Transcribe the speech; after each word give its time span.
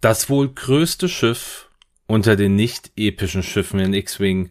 Das 0.00 0.30
wohl 0.30 0.54
größte 0.54 1.08
Schiff 1.08 1.70
unter 2.06 2.36
den 2.36 2.54
nicht 2.54 2.92
epischen 2.96 3.42
Schiffen 3.42 3.80
in 3.80 3.94
X-Wing 3.94 4.50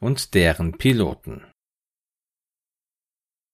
und 0.00 0.34
deren 0.34 0.78
Piloten. 0.78 1.44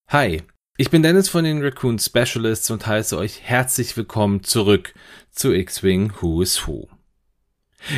Hi, 0.07 0.41
ich 0.77 0.89
bin 0.89 1.03
Dennis 1.03 1.29
von 1.29 1.43
den 1.43 1.61
Raccoon 1.61 1.99
Specialists 1.99 2.71
und 2.71 2.87
heiße 2.87 3.15
euch 3.15 3.43
herzlich 3.43 3.95
willkommen 3.95 4.41
zurück 4.41 4.95
zu 5.29 5.53
X-Wing 5.53 6.11
Who 6.21 6.41
is 6.41 6.65
Who. 6.65 6.87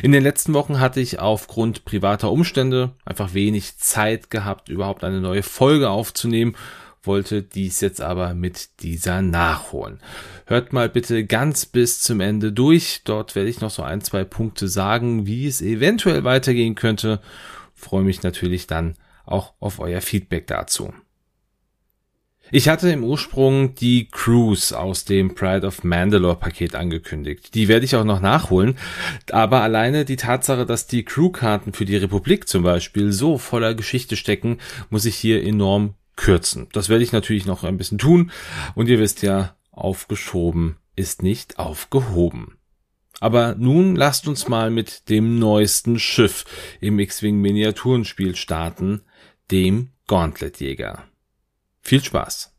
In 0.03 0.11
den 0.11 0.23
letzten 0.23 0.53
Wochen 0.53 0.81
hatte 0.81 0.99
ich 0.99 1.19
aufgrund 1.19 1.85
privater 1.85 2.31
Umstände 2.31 2.93
einfach 3.05 3.33
wenig 3.33 3.77
Zeit 3.77 4.29
gehabt, 4.29 4.67
überhaupt 4.67 5.05
eine 5.05 5.21
neue 5.21 5.43
Folge 5.43 5.89
aufzunehmen 5.89 6.57
wollte 7.03 7.41
dies 7.41 7.81
jetzt 7.81 8.01
aber 8.01 8.33
mit 8.33 8.81
dieser 8.81 9.21
nachholen. 9.21 9.99
Hört 10.45 10.73
mal 10.73 10.89
bitte 10.89 11.25
ganz 11.25 11.65
bis 11.65 12.01
zum 12.01 12.19
Ende 12.19 12.51
durch. 12.51 13.01
Dort 13.03 13.35
werde 13.35 13.49
ich 13.49 13.61
noch 13.61 13.71
so 13.71 13.83
ein, 13.83 14.01
zwei 14.01 14.23
Punkte 14.23 14.67
sagen, 14.67 15.25
wie 15.25 15.47
es 15.47 15.61
eventuell 15.61 16.23
weitergehen 16.23 16.75
könnte. 16.75 17.21
Freue 17.73 18.03
mich 18.03 18.23
natürlich 18.23 18.67
dann 18.67 18.95
auch 19.25 19.53
auf 19.59 19.79
euer 19.79 20.01
Feedback 20.01 20.47
dazu. 20.47 20.93
Ich 22.51 22.67
hatte 22.67 22.89
im 22.89 23.03
Ursprung 23.03 23.75
die 23.75 24.07
Cruise 24.09 24.77
aus 24.77 25.05
dem 25.05 25.35
Pride 25.35 25.67
of 25.67 25.83
Mandalore 25.83 26.35
Paket 26.35 26.73
angekündigt. 26.73 27.53
Die 27.53 27.67
werde 27.67 27.85
ich 27.85 27.95
auch 27.95 28.03
noch 28.03 28.21
nachholen. 28.21 28.75
Aber 29.31 29.61
alleine 29.61 30.03
die 30.03 30.15
Tatsache, 30.15 30.65
dass 30.65 30.87
die 30.87 31.05
Crewkarten 31.05 31.73
für 31.73 31.85
die 31.85 31.97
Republik 31.97 32.47
zum 32.47 32.63
Beispiel 32.63 33.11
so 33.11 33.37
voller 33.37 33.75
Geschichte 33.75 34.15
stecken, 34.15 34.57
muss 34.89 35.05
ich 35.05 35.15
hier 35.15 35.43
enorm 35.43 35.93
kürzen. 36.19 36.67
Das 36.73 36.89
werde 36.89 37.03
ich 37.03 37.13
natürlich 37.13 37.45
noch 37.45 37.63
ein 37.63 37.77
bisschen 37.77 37.97
tun. 37.97 38.31
Und 38.75 38.89
ihr 38.89 38.99
wisst 38.99 39.21
ja, 39.23 39.55
aufgeschoben 39.71 40.77
ist 40.95 41.23
nicht 41.23 41.57
aufgehoben. 41.57 42.57
Aber 43.21 43.55
nun 43.55 43.95
lasst 43.95 44.27
uns 44.27 44.47
mal 44.47 44.69
mit 44.69 45.09
dem 45.09 45.39
neuesten 45.39 45.97
Schiff 45.97 46.45
im 46.81 46.99
X-Wing 46.99 47.37
Miniaturenspiel 47.37 48.35
starten, 48.35 49.01
dem 49.49 49.91
Gauntletjäger. 50.07 51.05
Viel 51.81 52.03
Spaß! 52.03 52.53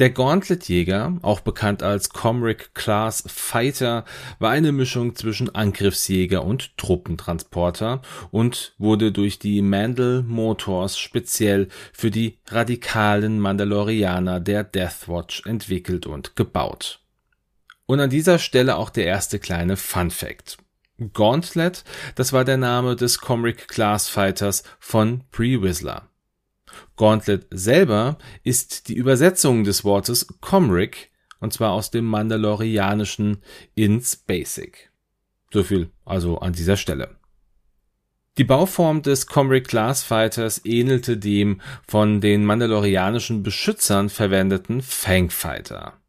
Der 0.00 0.10
Gauntletjäger, 0.10 1.18
auch 1.22 1.38
bekannt 1.38 1.84
als 1.84 2.08
Comric 2.08 2.74
Class 2.74 3.22
Fighter, 3.28 4.04
war 4.40 4.50
eine 4.50 4.72
Mischung 4.72 5.14
zwischen 5.14 5.54
Angriffsjäger 5.54 6.44
und 6.44 6.76
Truppentransporter 6.76 8.02
und 8.32 8.74
wurde 8.78 9.12
durch 9.12 9.38
die 9.38 9.62
Mandal 9.62 10.24
Motors 10.26 10.98
speziell 10.98 11.68
für 11.92 12.10
die 12.10 12.38
radikalen 12.48 13.38
Mandalorianer 13.38 14.40
der 14.40 14.64
Deathwatch 14.64 15.46
entwickelt 15.46 16.06
und 16.06 16.34
gebaut. 16.34 16.98
Und 17.86 18.00
an 18.00 18.10
dieser 18.10 18.40
Stelle 18.40 18.76
auch 18.76 18.90
der 18.90 19.06
erste 19.06 19.38
kleine 19.38 19.76
Fun 19.76 20.10
Fact. 20.10 20.58
Gauntlet, 21.12 21.84
das 22.16 22.32
war 22.32 22.44
der 22.44 22.56
Name 22.56 22.96
des 22.96 23.20
Comric 23.20 23.68
Class 23.68 24.08
Fighters 24.08 24.64
von 24.80 25.22
Pre 25.30 25.62
Whistler. 25.62 26.08
Gauntlet 26.96 27.46
selber 27.50 28.18
ist 28.42 28.88
die 28.88 28.94
Übersetzung 28.94 29.64
des 29.64 29.84
Wortes 29.84 30.26
Comric, 30.40 31.10
und 31.40 31.52
zwar 31.52 31.72
aus 31.72 31.90
dem 31.90 32.04
Mandalorianischen 32.04 33.38
ins 33.74 34.16
Basic. 34.16 34.90
So 35.52 35.62
viel 35.62 35.90
also 36.04 36.38
an 36.38 36.52
dieser 36.52 36.76
Stelle. 36.76 37.16
Die 38.36 38.44
Bauform 38.44 39.02
des 39.02 39.28
Comric 39.28 39.68
Glass 39.68 40.02
Fighters 40.02 40.62
ähnelte 40.64 41.16
dem 41.16 41.60
von 41.86 42.20
den 42.20 42.44
mandalorianischen 42.44 43.44
Beschützern 43.44 44.08
verwendeten 44.08 44.82
Fangfighter. 44.82 46.00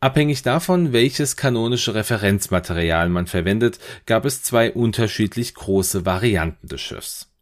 Abhängig 0.00 0.42
davon, 0.42 0.92
welches 0.92 1.36
kanonische 1.36 1.94
Referenzmaterial 1.94 3.10
man 3.10 3.26
verwendet, 3.26 3.78
gab 4.06 4.24
es 4.24 4.42
zwei 4.42 4.72
unterschiedlich 4.72 5.54
große 5.54 6.06
Varianten 6.06 6.68
des 6.68 6.80
Schiffs. 6.80 7.33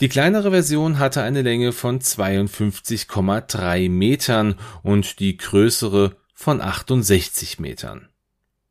Die 0.00 0.08
kleinere 0.08 0.52
Version 0.52 1.00
hatte 1.00 1.22
eine 1.22 1.42
Länge 1.42 1.72
von 1.72 2.00
52,3 2.00 3.90
Metern 3.90 4.54
und 4.84 5.18
die 5.18 5.36
größere 5.36 6.14
von 6.34 6.60
68 6.60 7.58
Metern. 7.58 8.08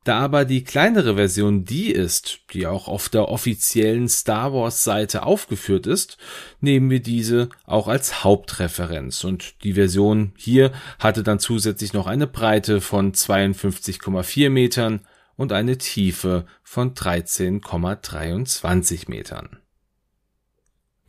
Da 0.05 0.19
aber 0.19 0.45
die 0.45 0.63
kleinere 0.63 1.15
Version 1.15 1.65
die 1.65 1.91
ist, 1.91 2.39
die 2.53 2.65
auch 2.65 2.87
auf 2.87 3.09
der 3.09 3.27
offiziellen 3.27 4.07
Star 4.07 4.53
Wars 4.53 4.85
Seite 4.85 5.23
aufgeführt 5.23 5.85
ist, 5.85 6.17
nehmen 6.61 6.89
wir 6.89 7.01
diese 7.01 7.49
auch 7.65 7.89
als 7.89 8.23
Hauptreferenz 8.23 9.25
und 9.25 9.65
die 9.65 9.73
Version 9.73 10.31
hier 10.37 10.71
hatte 10.97 11.23
dann 11.23 11.39
zusätzlich 11.39 11.91
noch 11.91 12.07
eine 12.07 12.27
Breite 12.27 12.79
von 12.79 13.11
52,4 13.11 14.49
Metern 14.49 15.01
und 15.35 15.51
eine 15.51 15.77
Tiefe 15.77 16.45
von 16.63 16.93
13,23 16.93 19.09
Metern. 19.09 19.59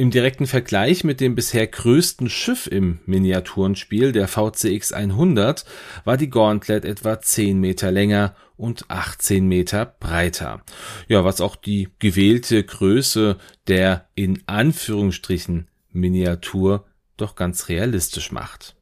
Im 0.00 0.12
direkten 0.12 0.46
Vergleich 0.46 1.02
mit 1.02 1.20
dem 1.20 1.34
bisher 1.34 1.66
größten 1.66 2.30
Schiff 2.30 2.68
im 2.68 3.00
Miniaturenspiel, 3.06 4.12
der 4.12 4.28
VCX 4.28 4.92
100, 4.92 5.64
war 6.04 6.16
die 6.16 6.30
Gauntlet 6.30 6.84
etwa 6.84 7.20
10 7.20 7.58
Meter 7.58 7.90
länger 7.90 8.36
und 8.56 8.88
18 8.90 9.48
Meter 9.48 9.86
breiter. 9.98 10.62
Ja, 11.08 11.24
was 11.24 11.40
auch 11.40 11.56
die 11.56 11.88
gewählte 11.98 12.62
Größe 12.62 13.38
der 13.66 14.06
in 14.14 14.40
Anführungsstrichen 14.46 15.66
Miniatur 15.90 16.86
doch 17.16 17.34
ganz 17.34 17.68
realistisch 17.68 18.30
macht. 18.30 18.76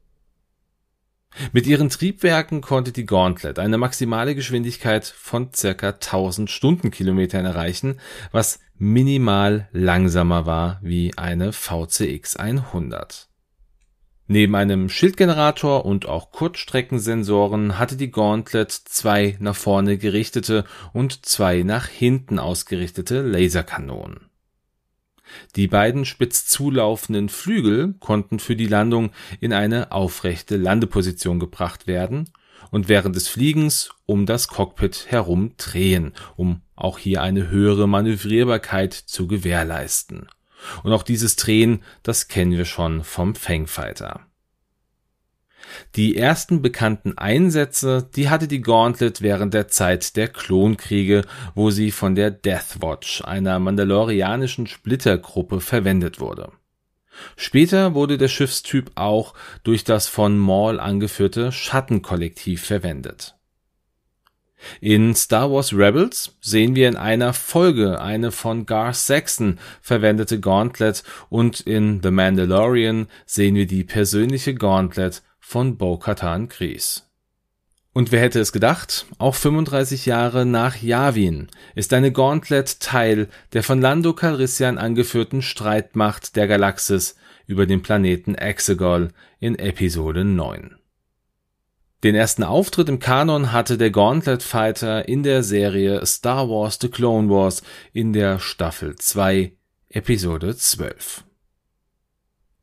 Mit 1.52 1.66
ihren 1.66 1.88
Triebwerken 1.88 2.60
konnte 2.60 2.92
die 2.92 3.06
Gauntlet 3.06 3.58
eine 3.58 3.78
maximale 3.78 4.34
Geschwindigkeit 4.34 5.06
von 5.06 5.50
circa 5.54 5.92
1000 5.92 6.50
Stundenkilometern 6.50 7.46
erreichen, 7.46 8.00
was 8.32 8.58
minimal 8.78 9.68
langsamer 9.72 10.46
war 10.46 10.78
wie 10.82 11.16
eine 11.16 11.52
VCX 11.52 12.36
100. 12.36 13.28
Neben 14.28 14.54
einem 14.56 14.88
Schildgenerator 14.88 15.84
und 15.84 16.06
auch 16.06 16.32
Kurzstreckensensoren 16.32 17.78
hatte 17.78 17.96
die 17.96 18.10
Gauntlet 18.10 18.72
zwei 18.72 19.36
nach 19.38 19.54
vorne 19.54 19.98
gerichtete 19.98 20.64
und 20.92 21.24
zwei 21.26 21.62
nach 21.62 21.86
hinten 21.86 22.38
ausgerichtete 22.38 23.22
Laserkanonen 23.22 24.30
die 25.54 25.68
beiden 25.68 26.04
spitz 26.04 26.46
zulaufenden 26.46 27.28
Flügel 27.28 27.94
konnten 28.00 28.38
für 28.38 28.56
die 28.56 28.66
Landung 28.66 29.10
in 29.40 29.52
eine 29.52 29.92
aufrechte 29.92 30.56
Landeposition 30.56 31.38
gebracht 31.38 31.86
werden 31.86 32.30
und 32.70 32.88
während 32.88 33.16
des 33.16 33.28
Fliegens 33.28 33.90
um 34.06 34.26
das 34.26 34.48
Cockpit 34.48 35.06
herum 35.08 35.52
drehen, 35.56 36.12
um 36.36 36.62
auch 36.74 36.98
hier 36.98 37.22
eine 37.22 37.48
höhere 37.48 37.88
Manövrierbarkeit 37.88 38.92
zu 38.92 39.26
gewährleisten. 39.26 40.28
Und 40.82 40.92
auch 40.92 41.02
dieses 41.02 41.36
Drehen, 41.36 41.82
das 42.02 42.28
kennen 42.28 42.52
wir 42.52 42.64
schon 42.64 43.04
vom 43.04 43.34
Fangfighter. 43.34 44.26
Die 45.94 46.16
ersten 46.16 46.62
bekannten 46.62 47.18
Einsätze, 47.18 48.08
die 48.14 48.28
hatte 48.28 48.48
die 48.48 48.60
Gauntlet 48.60 49.20
während 49.20 49.52
der 49.54 49.68
Zeit 49.68 50.16
der 50.16 50.28
Klonkriege, 50.28 51.22
wo 51.54 51.70
sie 51.70 51.90
von 51.90 52.14
der 52.14 52.30
Deathwatch, 52.30 53.22
einer 53.22 53.58
mandalorianischen 53.58 54.66
Splittergruppe, 54.66 55.60
verwendet 55.60 56.20
wurde. 56.20 56.52
Später 57.36 57.94
wurde 57.94 58.18
der 58.18 58.28
Schiffstyp 58.28 58.90
auch 58.94 59.34
durch 59.64 59.84
das 59.84 60.08
von 60.08 60.38
Maul 60.38 60.80
angeführte 60.80 61.52
Schattenkollektiv 61.52 62.64
verwendet. 62.64 63.36
In 64.80 65.14
Star 65.14 65.50
Wars 65.50 65.72
Rebels 65.72 66.36
sehen 66.40 66.74
wir 66.74 66.88
in 66.88 66.96
einer 66.96 67.32
Folge 67.32 68.00
eine 68.00 68.32
von 68.32 68.66
Garth 68.66 68.96
Saxon 68.96 69.58
verwendete 69.80 70.40
Gauntlet 70.40 71.02
und 71.28 71.60
in 71.60 72.00
The 72.02 72.10
Mandalorian 72.10 73.06
sehen 73.26 73.54
wir 73.54 73.66
die 73.66 73.84
persönliche 73.84 74.54
Gauntlet 74.54 75.22
von 75.38 75.76
Bo-Katan 75.76 76.48
Kryze. 76.48 77.05
Und 77.96 78.12
wer 78.12 78.20
hätte 78.20 78.40
es 78.40 78.52
gedacht? 78.52 79.06
Auch 79.16 79.34
35 79.34 80.04
Jahre 80.04 80.44
nach 80.44 80.76
Yavin 80.76 81.48
ist 81.74 81.94
eine 81.94 82.12
Gauntlet 82.12 82.78
Teil 82.80 83.26
der 83.54 83.62
von 83.62 83.80
Lando 83.80 84.12
Calrissian 84.12 84.76
angeführten 84.76 85.40
Streitmacht 85.40 86.36
der 86.36 86.46
Galaxis 86.46 87.16
über 87.46 87.64
den 87.64 87.80
Planeten 87.80 88.34
Exegol 88.34 89.12
in 89.40 89.58
Episode 89.58 90.26
9. 90.26 90.76
Den 92.04 92.14
ersten 92.14 92.42
Auftritt 92.42 92.90
im 92.90 92.98
Kanon 92.98 93.52
hatte 93.52 93.78
der 93.78 93.92
Gauntlet 93.92 94.42
Fighter 94.42 95.08
in 95.08 95.22
der 95.22 95.42
Serie 95.42 96.04
Star 96.04 96.50
Wars 96.50 96.76
The 96.78 96.90
Clone 96.90 97.30
Wars 97.30 97.62
in 97.94 98.12
der 98.12 98.40
Staffel 98.40 98.96
2, 98.96 99.52
Episode 99.88 100.54
12. 100.54 101.24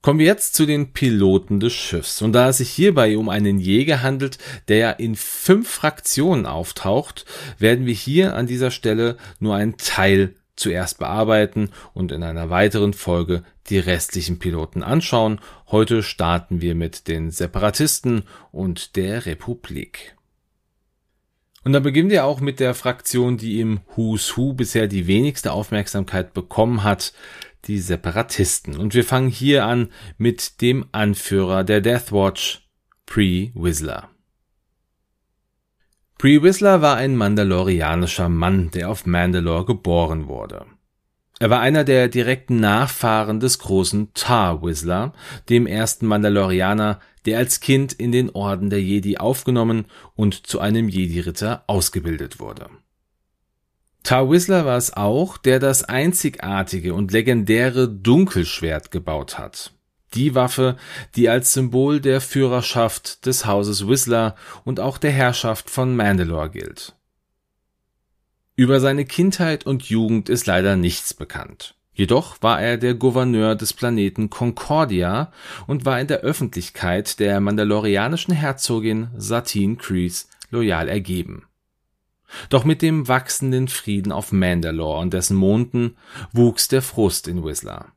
Kommen 0.03 0.19
wir 0.19 0.25
jetzt 0.25 0.53
zu 0.53 0.65
den 0.65 0.91
Piloten 0.91 1.61
des 1.61 1.71
Schiffs. 1.71 2.21
Und 2.21 2.33
da 2.33 2.49
es 2.49 2.57
sich 2.57 2.69
hierbei 2.69 3.17
um 3.17 3.29
einen 3.29 3.57
Jäger 3.57 4.03
handelt, 4.03 4.37
der 4.67 4.99
in 4.99 5.15
fünf 5.15 5.69
Fraktionen 5.69 6.45
auftaucht, 6.45 7.25
werden 7.57 7.85
wir 7.85 7.93
hier 7.93 8.35
an 8.35 8.45
dieser 8.45 8.69
Stelle 8.69 9.15
nur 9.39 9.55
einen 9.55 9.77
Teil 9.77 10.35
zuerst 10.57 10.99
bearbeiten 10.99 11.69
und 11.93 12.11
in 12.11 12.21
einer 12.21 12.49
weiteren 12.49 12.91
Folge 12.91 13.43
die 13.67 13.79
restlichen 13.79 14.39
Piloten 14.39 14.83
anschauen. 14.83 15.39
Heute 15.71 16.03
starten 16.03 16.59
wir 16.59 16.75
mit 16.75 17.07
den 17.07 17.31
Separatisten 17.31 18.23
und 18.51 18.97
der 18.97 19.25
Republik. 19.25 20.17
Und 21.63 21.71
dann 21.71 21.83
beginnen 21.83 22.09
wir 22.09 22.25
auch 22.25 22.41
mit 22.41 22.59
der 22.59 22.73
Fraktion, 22.73 23.37
die 23.37 23.61
im 23.61 23.79
Who's 23.95 24.35
Who 24.35 24.51
bisher 24.51 24.89
die 24.89 25.07
wenigste 25.07 25.53
Aufmerksamkeit 25.53 26.33
bekommen 26.33 26.83
hat, 26.83 27.13
die 27.67 27.79
Separatisten. 27.79 28.77
Und 28.77 28.93
wir 28.93 29.03
fangen 29.03 29.29
hier 29.29 29.65
an 29.65 29.89
mit 30.17 30.61
dem 30.61 30.85
Anführer 30.91 31.63
der 31.63 31.81
Death 31.81 32.11
Watch, 32.11 32.67
Pre 33.05 33.51
Whistler. 33.53 34.09
Pre 36.17 36.41
Whistler 36.41 36.81
war 36.81 36.95
ein 36.95 37.15
mandalorianischer 37.15 38.29
Mann, 38.29 38.71
der 38.71 38.89
auf 38.89 39.05
Mandalore 39.05 39.65
geboren 39.65 40.27
wurde. 40.27 40.65
Er 41.39 41.49
war 41.49 41.59
einer 41.59 41.83
der 41.83 42.07
direkten 42.07 42.61
Nachfahren 42.61 43.41
des 43.41 43.59
großen 43.59 44.13
Tar 44.13 44.63
Whistler, 44.63 45.13
dem 45.49 45.67
ersten 45.67 46.05
Mandalorianer, 46.05 46.99
der 47.25 47.37
als 47.39 47.59
Kind 47.59 47.91
in 47.91 48.11
den 48.11 48.29
Orden 48.29 48.69
der 48.69 48.81
Jedi 48.81 49.17
aufgenommen 49.17 49.85
und 50.15 50.47
zu 50.47 50.59
einem 50.59 50.87
Jedi-Ritter 50.87 51.65
ausgebildet 51.67 52.39
wurde. 52.39 52.69
Tar 54.03 54.29
Whistler 54.29 54.65
war 54.65 54.77
es 54.77 54.93
auch, 54.93 55.37
der 55.37 55.59
das 55.59 55.85
einzigartige 55.85 56.93
und 56.93 57.13
legendäre 57.13 57.87
Dunkelschwert 57.87 58.91
gebaut 58.91 59.37
hat. 59.37 59.71
Die 60.13 60.35
Waffe, 60.35 60.75
die 61.15 61.29
als 61.29 61.53
Symbol 61.53 62.01
der 62.01 62.19
Führerschaft 62.19 63.25
des 63.25 63.45
Hauses 63.45 63.87
Whistler 63.87 64.35
und 64.65 64.79
auch 64.81 64.97
der 64.97 65.11
Herrschaft 65.11 65.69
von 65.69 65.95
Mandalore 65.95 66.51
gilt. 66.51 66.95
Über 68.55 68.79
seine 68.79 69.05
Kindheit 69.05 69.65
und 69.65 69.83
Jugend 69.83 70.29
ist 70.29 70.45
leider 70.45 70.75
nichts 70.75 71.13
bekannt. 71.13 71.75
Jedoch 71.93 72.41
war 72.41 72.61
er 72.61 72.77
der 72.77 72.95
Gouverneur 72.95 73.55
des 73.55 73.73
Planeten 73.73 74.29
Concordia 74.29 75.31
und 75.65 75.85
war 75.85 75.99
in 75.99 76.07
der 76.07 76.19
Öffentlichkeit 76.19 77.19
der 77.19 77.39
mandalorianischen 77.39 78.33
Herzogin 78.33 79.09
Satine 79.15 79.77
Kryze 79.77 80.25
loyal 80.49 80.89
ergeben. 80.89 81.45
Doch 82.49 82.65
mit 82.65 82.81
dem 82.81 83.07
wachsenden 83.07 83.67
Frieden 83.67 84.11
auf 84.11 84.31
Mandalore 84.31 84.99
und 84.99 85.13
dessen 85.13 85.35
Monden 85.35 85.97
wuchs 86.31 86.67
der 86.67 86.81
Frust 86.81 87.27
in 87.27 87.43
Whistler. 87.43 87.93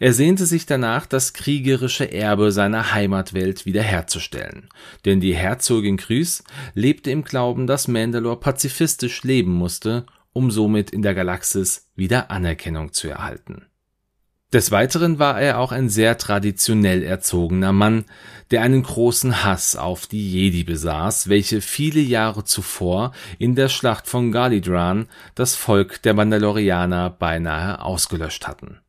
Er 0.00 0.12
sehnte 0.12 0.44
sich 0.44 0.66
danach, 0.66 1.06
das 1.06 1.32
kriegerische 1.32 2.10
Erbe 2.12 2.52
seiner 2.52 2.92
Heimatwelt 2.92 3.64
wiederherzustellen, 3.64 4.68
denn 5.04 5.20
die 5.20 5.34
Herzogin 5.34 5.96
Krys 5.96 6.42
lebte 6.74 7.10
im 7.10 7.24
Glauben, 7.24 7.66
dass 7.66 7.88
Mandalore 7.88 8.40
pazifistisch 8.40 9.22
leben 9.22 9.52
musste, 9.52 10.04
um 10.32 10.50
somit 10.50 10.90
in 10.90 11.02
der 11.02 11.14
Galaxis 11.14 11.90
wieder 11.94 12.30
Anerkennung 12.30 12.92
zu 12.92 13.08
erhalten. 13.08 13.67
Des 14.50 14.70
Weiteren 14.70 15.18
war 15.18 15.38
er 15.38 15.58
auch 15.58 15.72
ein 15.72 15.90
sehr 15.90 16.16
traditionell 16.16 17.02
erzogener 17.02 17.74
Mann, 17.74 18.06
der 18.50 18.62
einen 18.62 18.82
großen 18.82 19.44
Hass 19.44 19.76
auf 19.76 20.06
die 20.06 20.30
Jedi 20.30 20.64
besaß, 20.64 21.28
welche 21.28 21.60
viele 21.60 22.00
Jahre 22.00 22.44
zuvor 22.44 23.12
in 23.38 23.56
der 23.56 23.68
Schlacht 23.68 24.06
von 24.06 24.32
Galidran 24.32 25.06
das 25.34 25.54
Volk 25.54 26.00
der 26.00 26.14
Mandalorianer 26.14 27.10
beinahe 27.10 27.82
ausgelöscht 27.82 28.48
hatten. 28.48 28.80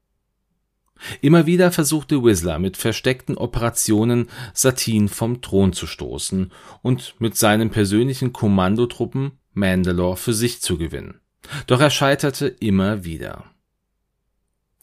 Immer 1.20 1.46
wieder 1.46 1.74
versuchte 1.74 2.24
Whistler 2.24 2.58
mit 2.58 2.78
versteckten 2.78 3.38
Operationen 3.38 4.30
Satine 4.54 5.10
vom 5.10 5.42
Thron 5.42 5.74
zu 5.74 5.88
stoßen 5.88 6.54
und 6.82 7.16
mit 7.20 7.36
seinen 7.36 7.70
persönlichen 7.70 8.32
Kommandotruppen 8.32 9.34
Mandalore 9.54 10.16
für 10.16 10.34
sich 10.34 10.62
zu 10.62 10.78
gewinnen. 10.78 11.20
Doch 11.68 11.82
er 11.82 11.90
scheiterte 11.90 12.48
immer 12.48 13.04
wieder. 13.04 13.46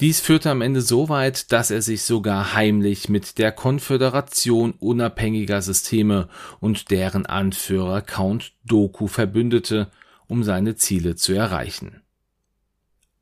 Dies 0.00 0.20
führte 0.20 0.50
am 0.50 0.60
Ende 0.60 0.82
so 0.82 1.08
weit, 1.08 1.52
dass 1.52 1.70
er 1.70 1.80
sich 1.80 2.02
sogar 2.02 2.52
heimlich 2.52 3.08
mit 3.08 3.38
der 3.38 3.50
Konföderation 3.50 4.72
unabhängiger 4.72 5.62
Systeme 5.62 6.28
und 6.60 6.90
deren 6.90 7.24
Anführer 7.24 8.02
Count 8.02 8.52
Doku 8.66 9.06
verbündete, 9.06 9.90
um 10.26 10.44
seine 10.44 10.76
Ziele 10.76 11.16
zu 11.16 11.32
erreichen. 11.32 12.02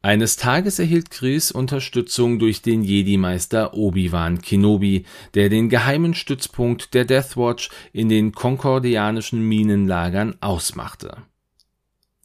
Eines 0.02 0.36
Tages 0.36 0.80
erhielt 0.80 1.12
Chris 1.12 1.52
Unterstützung 1.52 2.40
durch 2.40 2.60
den 2.60 2.82
Jedi-Meister 2.82 3.74
Obi-Wan 3.74 4.42
Kenobi, 4.42 5.06
der 5.34 5.48
den 5.48 5.68
geheimen 5.68 6.14
Stützpunkt 6.14 6.92
der 6.92 7.04
Death 7.04 7.36
Watch 7.36 7.70
in 7.92 8.08
den 8.08 8.32
konkordianischen 8.32 9.40
Minenlagern 9.40 10.34
ausmachte 10.40 11.22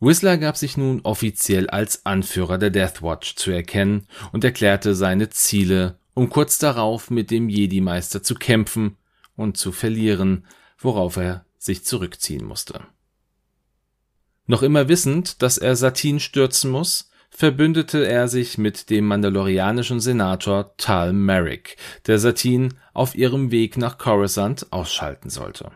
Whistler 0.01 0.37
gab 0.37 0.55
sich 0.55 0.77
nun 0.77 1.01
offiziell 1.01 1.69
als 1.69 2.05
Anführer 2.05 2.57
der 2.57 2.69
Death 2.69 3.01
Watch 3.01 3.35
zu 3.35 3.51
erkennen 3.51 4.07
und 4.31 4.45
erklärte 4.45 4.95
seine 4.95 5.29
Ziele, 5.29 5.99
um 6.13 6.29
kurz 6.29 6.57
darauf 6.57 7.09
mit 7.09 7.31
dem 7.31 7.49
Jedi-Meister 7.49 8.23
zu 8.23 8.35
kämpfen 8.35 8.97
und 9.35 9.57
zu 9.57 9.73
verlieren, 9.73 10.45
worauf 10.77 11.17
er 11.17 11.45
sich 11.57 11.83
zurückziehen 11.83 12.45
musste. 12.45 12.81
Noch 14.45 14.63
immer 14.63 14.87
wissend, 14.87 15.41
dass 15.41 15.57
er 15.57 15.75
Satin 15.75 16.21
stürzen 16.21 16.71
muss, 16.71 17.09
verbündete 17.29 18.07
er 18.07 18.27
sich 18.27 18.57
mit 18.57 18.89
dem 18.89 19.05
mandalorianischen 19.05 19.99
Senator 19.99 20.75
Tal 20.77 21.11
Merrick, 21.13 21.75
der 22.07 22.19
Satin 22.19 22.73
auf 22.93 23.15
ihrem 23.15 23.51
Weg 23.51 23.77
nach 23.77 23.97
Coruscant 23.97 24.71
ausschalten 24.71 25.29
sollte 25.29 25.71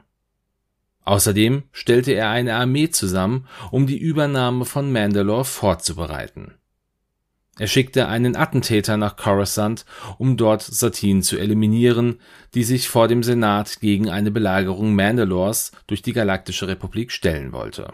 Außerdem 1.05 1.63
stellte 1.71 2.13
er 2.13 2.29
eine 2.29 2.55
Armee 2.55 2.89
zusammen, 2.89 3.47
um 3.71 3.87
die 3.87 3.97
Übernahme 3.97 4.65
von 4.65 4.91
Mandalore 4.91 5.45
vorzubereiten. 5.45 6.53
Er 7.59 7.67
schickte 7.67 8.07
einen 8.07 8.35
Attentäter 8.35 8.97
nach 8.97 9.15
Coruscant, 9.15 9.85
um 10.17 10.37
dort 10.37 10.63
Satine 10.63 11.21
zu 11.21 11.37
eliminieren, 11.37 12.19
die 12.55 12.63
sich 12.63 12.89
vor 12.89 13.07
dem 13.07 13.21
Senat 13.21 13.79
gegen 13.79 14.09
eine 14.09 14.31
Belagerung 14.31 14.95
Mandalores 14.95 15.71
durch 15.85 16.01
die 16.01 16.13
Galaktische 16.13 16.67
Republik 16.67 17.11
stellen 17.11 17.51
wollte. 17.51 17.93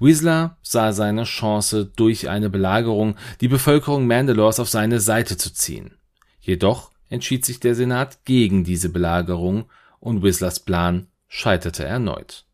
Whistler 0.00 0.56
sah 0.62 0.92
seine 0.92 1.24
Chance, 1.24 1.84
durch 1.84 2.28
eine 2.28 2.50
Belagerung 2.50 3.16
die 3.40 3.48
Bevölkerung 3.48 4.06
Mandalores 4.06 4.58
auf 4.58 4.70
seine 4.70 4.98
Seite 4.98 5.36
zu 5.36 5.52
ziehen. 5.52 5.94
Jedoch 6.40 6.90
entschied 7.08 7.44
sich 7.44 7.60
der 7.60 7.74
Senat 7.74 8.24
gegen 8.24 8.64
diese 8.64 8.88
Belagerung 8.88 9.66
und 10.00 10.22
Whistlers 10.22 10.60
Plan 10.60 11.08
scheiterte 11.28 11.84
erneut. 11.84 12.46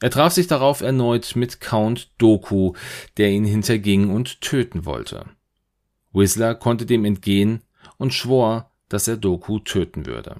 Er 0.00 0.10
traf 0.10 0.32
sich 0.32 0.48
darauf 0.48 0.80
erneut 0.80 1.36
mit 1.36 1.60
Count 1.60 2.10
Doku, 2.18 2.72
der 3.18 3.30
ihn 3.30 3.44
hinterging 3.44 4.10
und 4.10 4.40
töten 4.40 4.84
wollte. 4.84 5.26
Whistler 6.12 6.54
konnte 6.54 6.86
dem 6.86 7.04
entgehen 7.04 7.62
und 7.98 8.12
schwor, 8.12 8.72
dass 8.88 9.06
er 9.06 9.16
Doku 9.16 9.60
töten 9.60 10.06
würde. 10.06 10.36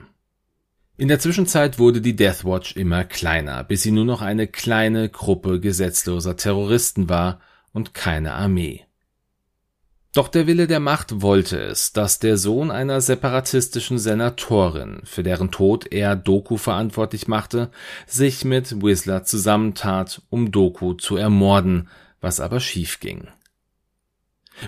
In 0.96 1.08
der 1.08 1.20
Zwischenzeit 1.20 1.78
wurde 1.78 2.00
die 2.00 2.16
Death 2.16 2.44
Watch 2.44 2.76
immer 2.76 3.04
kleiner, 3.04 3.64
bis 3.64 3.82
sie 3.82 3.92
nur 3.92 4.04
noch 4.04 4.20
eine 4.20 4.46
kleine 4.46 5.08
Gruppe 5.08 5.58
gesetzloser 5.58 6.36
Terroristen 6.36 7.08
war 7.08 7.40
und 7.72 7.94
keine 7.94 8.34
Armee. 8.34 8.84
Doch 10.14 10.28
der 10.28 10.46
Wille 10.46 10.66
der 10.66 10.80
Macht 10.80 11.22
wollte 11.22 11.58
es, 11.58 11.94
dass 11.94 12.18
der 12.18 12.36
Sohn 12.36 12.70
einer 12.70 13.00
separatistischen 13.00 13.98
Senatorin, 13.98 15.00
für 15.04 15.22
deren 15.22 15.50
Tod 15.50 15.90
er 15.90 16.16
Doku 16.16 16.58
verantwortlich 16.58 17.28
machte, 17.28 17.70
sich 18.06 18.44
mit 18.44 18.82
Whistler 18.82 19.24
zusammentat, 19.24 20.20
um 20.28 20.52
Doku 20.52 20.92
zu 20.92 21.16
ermorden, 21.16 21.88
was 22.20 22.40
aber 22.40 22.60
schief 22.60 23.00
ging. 23.00 23.28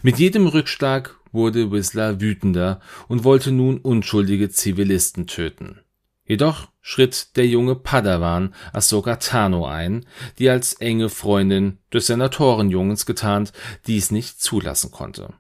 Mit 0.03 0.19
jedem 0.19 0.47
Rückschlag 0.47 1.15
wurde 1.31 1.71
Whistler 1.71 2.23
wütender 2.23 2.81
und 3.09 3.23
wollte 3.23 3.53
nun 3.53 3.77
unschuldige 3.79 4.49
Zivilisten 4.49 5.27
töten. 5.27 5.84
Jedoch 6.27 6.69
schritt 6.81 7.37
der 7.37 7.47
junge 7.47 7.75
Padawan 7.75 8.55
Ahsoka 8.73 9.17
Tano 9.17 9.67
ein, 9.67 10.07
die 10.39 10.49
als 10.49 10.75
enge 10.75 11.11
Freundin 11.11 11.79
des 11.93 12.07
Senatorenjungens 12.07 13.05
getarnt 13.05 13.53
dies 13.87 14.11
nicht 14.11 14.41
zulassen 14.41 14.91
konnte. 14.91 15.35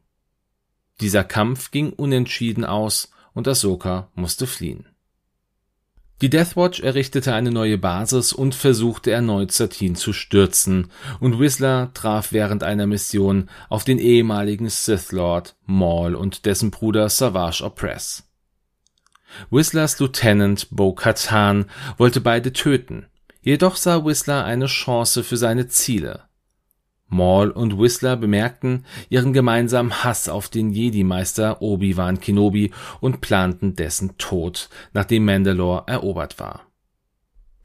Dieser 1.01 1.25
Kampf 1.25 1.71
ging 1.71 1.93
unentschieden 1.93 2.65
aus 2.65 3.11
und 3.33 3.49
Ahsoka 3.49 4.11
musste 4.15 4.47
fliehen. 4.47 4.87
Die 6.21 6.31
Deathwatch 6.31 6.81
errichtete 6.81 7.35
eine 7.35 7.51
neue 7.51 7.77
Basis 7.77 8.33
und 8.33 8.55
versuchte 8.55 9.11
erneut 9.11 9.51
Satine 9.51 9.95
zu 9.95 10.13
stürzen, 10.13 10.91
und 11.19 11.41
Whistler 11.41 11.91
traf 11.93 12.31
während 12.31 12.63
einer 12.63 12.87
Mission 12.87 13.51
auf 13.69 13.85
den 13.85 13.99
ehemaligen 13.99 14.69
Sith 14.69 15.11
Lord 15.11 15.57
Maul 15.67 16.15
und 16.15 16.47
dessen 16.47 16.71
Bruder 16.71 17.09
Savage 17.09 17.65
Opress. 17.65 18.23
Whistlers 19.51 19.99
Lieutenant 19.99 20.69
Maul 27.09 27.51
und 27.51 27.79
Whistler 27.79 28.17
bemerkten 28.17 28.85
ihren 29.09 29.33
gemeinsamen 29.33 30.03
Hass 30.03 30.29
auf 30.29 30.49
den 30.49 30.71
Jedi-Meister 30.71 31.63
Obi-Wan 31.63 32.19
Kenobi 32.19 32.73
und 33.01 33.21
planten 33.21 33.77
dessen 33.77 34.17
Tod, 34.19 34.69
nachdem 34.93 35.25
Mandalore 35.25 35.85
erobert 35.87 36.41
war. 36.41 36.67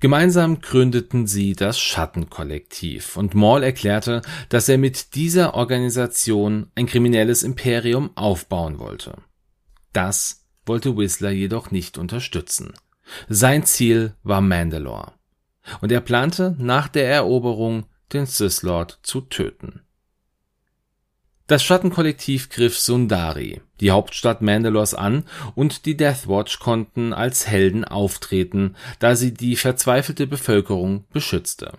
Gemeinsam 0.02 0.62
gründeten 0.62 1.28
sie 1.28 1.54
das 1.54 1.80
Schattenkollektiv 1.80 3.18
und 3.18 3.36
Maul 3.36 3.64
erklärte, 3.64 4.22
dass 4.48 4.70
er 4.70 4.78
mit 4.78 5.16
dieser 5.16 5.56
Organisation 5.56 6.72
ein 6.76 6.86
kriminelles 6.86 7.44
Imperium 7.44 8.12
aufbauen 8.16 8.80
wollte. 8.80 9.18
Das 9.92 10.39
wollte 10.70 10.96
Whistler 10.96 11.32
jedoch 11.32 11.72
nicht 11.72 11.98
unterstützen. 11.98 12.72
Sein 13.28 13.66
Ziel 13.66 14.14
war 14.24 14.40
Mandalore. 14.40 15.12
Und 15.82 15.92
er 15.92 16.00
plante 16.00 16.56
nach 16.58 16.88
der 16.88 17.10
Eroberung 17.10 17.86
den 18.14 18.26
Sith 18.26 18.64
Lord 18.64 19.00
zu 19.04 19.22
töten. 19.22 19.82
Das 21.48 21.64
Schattenkollektiv 21.64 22.50
griff 22.50 22.78
Sundari, 22.78 23.62
die 23.80 23.90
Hauptstadt 23.90 24.44
Mandalors 24.44 24.94
an, 24.94 25.24
und 25.56 25.88
die 25.88 25.98
Death 25.98 26.28
Watch 26.28 26.60
konnten 26.60 27.12
als 27.12 27.48
Helden 27.48 27.84
auftreten, 27.84 28.76
da 29.00 29.16
sie 29.16 29.34
die 29.34 29.56
verzweifelte 29.56 30.28
Bevölkerung 30.28 31.06
beschützte. 31.12 31.74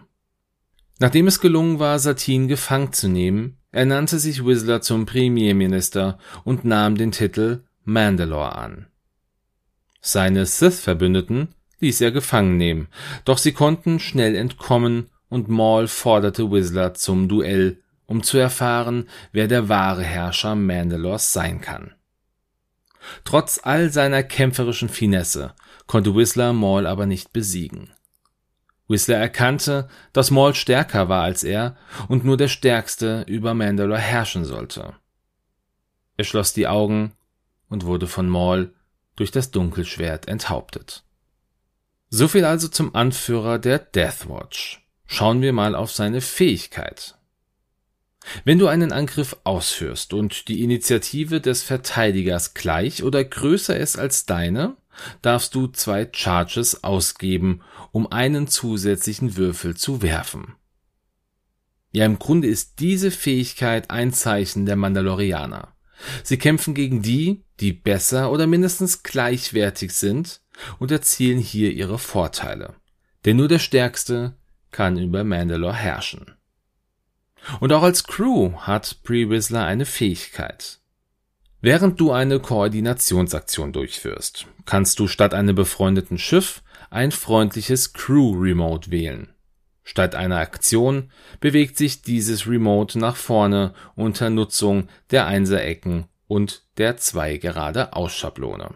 Nachdem 0.98 1.28
es 1.28 1.40
gelungen 1.40 1.78
war, 1.78 2.00
Satine 2.00 2.48
gefangen 2.48 2.92
zu 2.92 3.08
nehmen, 3.08 3.58
ernannte 3.70 4.18
sich 4.18 4.44
Whistler 4.44 4.82
zum 4.82 5.06
Premierminister 5.06 6.18
und 6.44 6.64
nahm 6.64 6.96
den 6.96 7.12
Titel 7.12 7.62
Mandalore 7.84 8.54
an. 8.56 8.86
Seine 10.00 10.46
Sith-Verbündeten 10.46 11.54
ließ 11.80 12.00
er 12.00 12.10
gefangen 12.10 12.56
nehmen, 12.56 12.88
doch 13.24 13.38
sie 13.38 13.52
konnten 13.52 14.00
schnell 14.00 14.34
entkommen 14.34 15.10
und 15.28 15.48
Maul 15.48 15.88
forderte 15.88 16.50
Whistler 16.50 16.94
zum 16.94 17.28
Duell 17.28 17.78
um 18.10 18.24
zu 18.24 18.38
erfahren, 18.38 19.08
wer 19.30 19.46
der 19.46 19.68
wahre 19.68 20.02
Herrscher 20.02 20.56
Mandalors 20.56 21.32
sein 21.32 21.60
kann. 21.60 21.94
Trotz 23.22 23.60
all 23.62 23.92
seiner 23.92 24.24
kämpferischen 24.24 24.88
Finesse 24.88 25.54
konnte 25.86 26.16
Whistler 26.16 26.52
Maul 26.52 26.88
aber 26.88 27.06
nicht 27.06 27.32
besiegen. 27.32 27.92
Whistler 28.88 29.18
erkannte, 29.18 29.88
dass 30.12 30.32
Maul 30.32 30.56
stärker 30.56 31.08
war 31.08 31.22
als 31.22 31.44
er 31.44 31.76
und 32.08 32.24
nur 32.24 32.36
der 32.36 32.48
Stärkste 32.48 33.24
über 33.28 33.54
Mandalore 33.54 34.00
herrschen 34.00 34.44
sollte. 34.44 34.94
Er 36.16 36.24
schloss 36.24 36.52
die 36.52 36.66
Augen 36.66 37.12
und 37.70 37.86
wurde 37.86 38.06
von 38.06 38.28
Maul 38.28 38.74
durch 39.16 39.30
das 39.30 39.50
Dunkelschwert 39.50 40.28
enthauptet. 40.28 41.04
So 42.10 42.28
viel 42.28 42.44
also 42.44 42.68
zum 42.68 42.94
Anführer 42.94 43.58
der 43.58 43.78
Death 43.78 44.28
Watch. 44.28 44.86
Schauen 45.06 45.40
wir 45.40 45.52
mal 45.52 45.74
auf 45.74 45.92
seine 45.92 46.20
Fähigkeit. 46.20 47.16
Wenn 48.44 48.58
du 48.58 48.66
einen 48.66 48.92
Angriff 48.92 49.36
ausführst 49.44 50.12
und 50.12 50.48
die 50.48 50.62
Initiative 50.62 51.40
des 51.40 51.62
Verteidigers 51.62 52.54
gleich 52.54 53.02
oder 53.02 53.24
größer 53.24 53.76
ist 53.76 53.98
als 53.98 54.26
deine, 54.26 54.76
darfst 55.22 55.54
du 55.54 55.68
zwei 55.68 56.08
Charges 56.12 56.84
ausgeben, 56.84 57.62
um 57.92 58.10
einen 58.12 58.46
zusätzlichen 58.48 59.36
Würfel 59.36 59.76
zu 59.76 60.02
werfen. 60.02 60.54
Ja, 61.92 62.04
im 62.04 62.18
Grunde 62.18 62.48
ist 62.48 62.78
diese 62.78 63.10
Fähigkeit 63.10 63.90
ein 63.90 64.12
Zeichen 64.12 64.66
der 64.66 64.76
Mandalorianer. 64.76 65.74
Sie 66.22 66.38
kämpfen 66.38 66.74
gegen 66.74 67.02
die, 67.02 67.44
die 67.60 67.72
besser 67.72 68.30
oder 68.30 68.46
mindestens 68.46 69.02
gleichwertig 69.02 69.92
sind 69.92 70.40
und 70.78 70.90
erzielen 70.90 71.38
hier 71.38 71.72
ihre 71.72 71.98
Vorteile. 71.98 72.74
Denn 73.24 73.36
nur 73.36 73.48
der 73.48 73.58
Stärkste 73.58 74.34
kann 74.70 74.98
über 74.98 75.24
Mandalore 75.24 75.74
herrschen. 75.74 76.32
Und 77.60 77.72
auch 77.72 77.82
als 77.82 78.04
Crew 78.04 78.52
hat 78.58 79.02
Pre-Whistler 79.02 79.64
eine 79.64 79.86
Fähigkeit. 79.86 80.80
Während 81.62 82.00
du 82.00 82.12
eine 82.12 82.40
Koordinationsaktion 82.40 83.72
durchführst, 83.72 84.46
kannst 84.64 84.98
du 84.98 85.08
statt 85.08 85.34
einem 85.34 85.54
befreundeten 85.54 86.18
Schiff 86.18 86.62
ein 86.88 87.12
freundliches 87.12 87.92
Crew-Remote 87.92 88.90
wählen. 88.90 89.34
Statt 89.90 90.14
einer 90.14 90.36
Aktion 90.36 91.10
bewegt 91.40 91.76
sich 91.76 92.02
dieses 92.02 92.46
Remote 92.46 92.96
nach 92.96 93.16
vorne 93.16 93.74
unter 93.96 94.30
Nutzung 94.30 94.86
der 95.10 95.26
Einserecken 95.26 96.04
und 96.28 96.62
der 96.76 96.96
zwei 96.96 97.38
gerade 97.38 97.92
Ausschablone. 97.92 98.74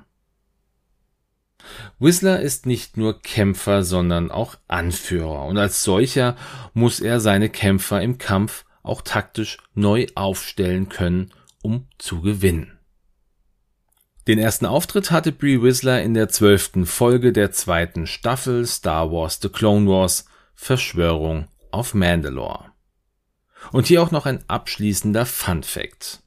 Whistler 2.00 2.40
ist 2.40 2.66
nicht 2.66 2.96
nur 2.96 3.22
Kämpfer, 3.22 3.84
sondern 3.84 4.32
auch 4.32 4.56
Anführer, 4.66 5.44
und 5.44 5.56
als 5.56 5.84
solcher 5.84 6.34
muss 6.72 6.98
er 6.98 7.20
seine 7.20 7.48
Kämpfer 7.48 8.02
im 8.02 8.18
Kampf 8.18 8.64
auch 8.82 9.00
taktisch 9.00 9.58
neu 9.72 10.08
aufstellen 10.16 10.88
können, 10.88 11.32
um 11.62 11.86
zu 11.96 12.22
gewinnen. 12.22 12.76
Den 14.26 14.40
ersten 14.40 14.66
Auftritt 14.66 15.12
hatte 15.12 15.30
Brie 15.30 15.62
Whistler 15.62 16.02
in 16.02 16.14
der 16.14 16.28
zwölften 16.28 16.86
Folge 16.86 17.32
der 17.32 17.52
zweiten 17.52 18.08
Staffel 18.08 18.66
Star 18.66 19.12
Wars 19.12 19.38
The 19.40 19.48
Clone 19.48 19.88
Wars 19.88 20.26
Verschwörung 20.54 21.48
auf 21.70 21.94
Mandalore. 21.94 22.72
Und 23.72 23.86
hier 23.86 24.02
auch 24.02 24.10
noch 24.10 24.26
ein 24.26 24.44
abschließender 24.48 25.26
Fun 25.26 25.62
Fact. 25.62 26.22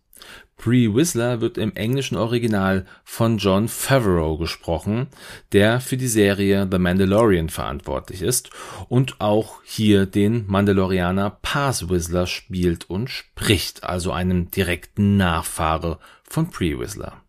Bree 0.57 0.93
Whistler 0.93 1.39
wird 1.39 1.59
im 1.59 1.75
englischen 1.75 2.17
Original 2.17 2.85
von 3.03 3.37
Jon 3.37 3.67
Favreau 3.67 4.37
gesprochen, 4.37 5.07
der 5.51 5.79
für 5.79 5.97
die 5.97 6.07
Serie 6.07 6.67
The 6.69 6.79
Mandalorian 6.79 7.49
verantwortlich 7.49 8.23
ist 8.23 8.49
und 8.89 9.21
auch 9.21 9.61
hier 9.63 10.07
den 10.07 10.47
Mandalorianer 10.47 11.37
Paz 11.43 11.89
Whistler 11.89 12.25
spielt 12.25 12.89
und 12.89 13.09
spricht, 13.09 13.83
also 13.83 14.11
einen 14.11 14.49
direkten 14.49 15.15
Nachfahre 15.15 15.99
von 16.23 16.49
Bree 16.49 16.77
Whistler. 16.77 17.21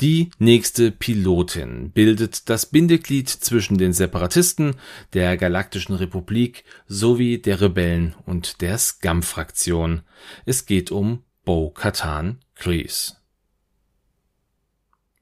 Die 0.00 0.30
nächste 0.38 0.90
Pilotin 0.90 1.90
bildet 1.90 2.48
das 2.48 2.66
Bindeglied 2.66 3.28
zwischen 3.28 3.78
den 3.78 3.92
Separatisten, 3.92 4.76
der 5.12 5.36
Galaktischen 5.36 5.94
Republik 5.94 6.64
sowie 6.86 7.38
der 7.38 7.60
Rebellen 7.60 8.14
und 8.26 8.60
der 8.60 8.78
Scum-Fraktion. 8.78 10.02
Es 10.46 10.66
geht 10.66 10.90
um 10.90 11.24
Bo-Katan 11.44 12.38
Kryze. 12.54 13.16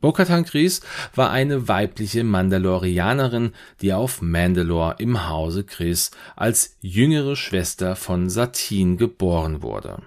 Bo-Katan 0.00 0.44
Kryze 0.44 0.82
war 1.14 1.30
eine 1.30 1.66
weibliche 1.66 2.22
Mandalorianerin, 2.22 3.52
die 3.80 3.92
auf 3.92 4.22
Mandalore 4.22 4.96
im 4.98 5.28
Hause 5.28 5.64
Kryze 5.64 6.12
als 6.36 6.76
jüngere 6.80 7.34
Schwester 7.34 7.96
von 7.96 8.30
Satine 8.30 8.96
geboren 8.96 9.62
wurde 9.62 10.02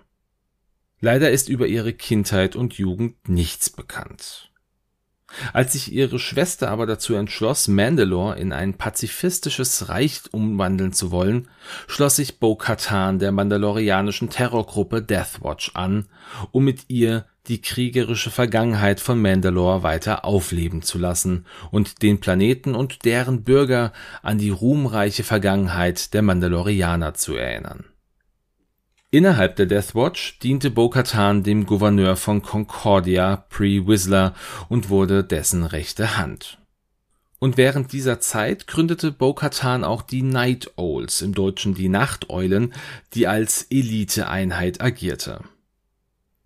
Leider 1.02 1.32
ist 1.32 1.50
über 1.50 1.66
ihre 1.66 1.94
Kindheit 1.94 2.56
und 2.56 2.76
Jugend 2.76 3.28
nichts 3.28 3.72
bekannt. 3.72 4.52
Als 5.54 5.74
sich 5.74 5.92
ihre 5.92 6.20
Schwester 6.20 6.70
aber 6.70 6.86
dazu 6.86 7.16
entschloss, 7.16 7.68
Mandalore 7.68 8.38
in 8.38 8.54
ein 8.54 8.76
pazifistisches 8.76 9.90
Reich 9.90 10.22
umwandeln 10.32 10.94
zu 10.94 11.10
wollen, 11.10 11.48
schloss 11.88 12.18
sich 12.18 12.40
Bo-Katan 12.40 13.18
der 13.18 13.32
mandalorianischen 13.32 14.30
Terrorgruppe 14.30 15.02
Deathwatch 15.02 15.72
an, 15.74 16.08
um 16.52 16.66
mit 16.66 16.86
ihr 16.90 17.26
die 17.48 17.62
kriegerische 17.62 18.30
Vergangenheit 18.30 19.00
von 19.00 19.20
Mandalore 19.20 19.82
weiter 19.84 20.26
aufleben 20.26 20.84
zu 20.84 21.00
lassen 21.00 21.46
und 21.72 22.04
den 22.04 22.20
Planeten 22.20 22.76
und 22.76 23.06
deren 23.06 23.44
Bürger 23.44 23.94
an 24.22 24.38
die 24.38 24.52
ruhmreiche 24.52 25.24
Vergangenheit 25.24 26.14
der 26.14 26.22
Mandalorianer 26.22 27.16
zu 27.16 27.36
erinnern 27.36 27.86
Innerhalb 29.14 29.58
der 29.58 29.66
Death 29.66 29.94
Watch 29.94 30.40
diente 30.40 30.72
Bo-Katan 30.72 31.44
dem 31.44 31.66
Gouverneur 31.66 32.16
von 32.16 32.42
Concordia, 32.42 33.46
Pre 33.50 33.86
Whistler, 33.86 34.34
und 34.70 34.88
wurde 34.88 35.26
dessen 35.26 35.66
rechte 35.66 36.16
Hand. 36.16 36.60
Und 37.38 37.58
während 37.58 37.92
dieser 37.92 38.22
Zeit 38.22 38.68
gründete 38.68 39.12
Bo-Katan 39.12 39.84
auch 39.84 40.02
die 40.02 40.22
Night 40.22 40.72
Owls, 40.78 41.22
im 41.22 41.34
Deutschen 41.34 41.74
die 41.74 41.90
Nachteulen, 41.90 42.74
die 43.14 43.28
als 43.28 43.64
Eliteeinheit 43.70 44.80
agierte 44.80 45.42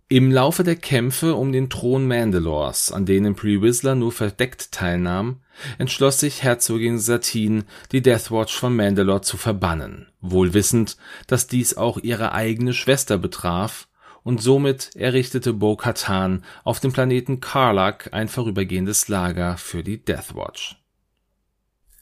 im 0.08 0.30
Laufe 0.30 0.62
der 0.62 0.76
Kämpfe 0.76 1.34
um 1.34 1.50
den 1.50 1.68
Thron 1.68 2.06
Mandalors, 2.06 2.92
an 2.92 3.06
denen 3.06 3.34
Pre 3.34 3.60
Whistler 3.60 3.96
nur 3.96 4.12
verdeckt 4.12 4.70
teilnahm, 4.70 5.40
entschloss 5.78 6.20
sich 6.20 6.44
Herzogin 6.44 6.98
Satine, 7.00 7.64
die 7.90 8.02
Death 8.02 8.30
Watch 8.30 8.56
von 8.56 8.76
Mandalore 8.76 9.22
zu 9.22 9.36
verbannen, 9.36 10.06
wohl 10.20 10.54
wissend, 10.54 10.96
dass 11.26 11.48
dies 11.48 11.76
auch 11.76 11.98
ihre 11.98 12.32
eigene 12.32 12.72
Schwester 12.72 13.18
betraf, 13.18 13.88
und 14.22 14.42
somit 14.42 14.90
errichtete 14.96 15.52
Bo-Katan 15.52 16.44
auf 16.64 16.80
dem 16.80 16.92
Planeten 16.92 17.40
Karlak 17.40 18.12
ein 18.12 18.26
vorübergehendes 18.26 19.06
Lager 19.06 19.56
für 19.56 19.84
die 19.84 20.04
Death 20.04 20.34
Watch 20.34 20.76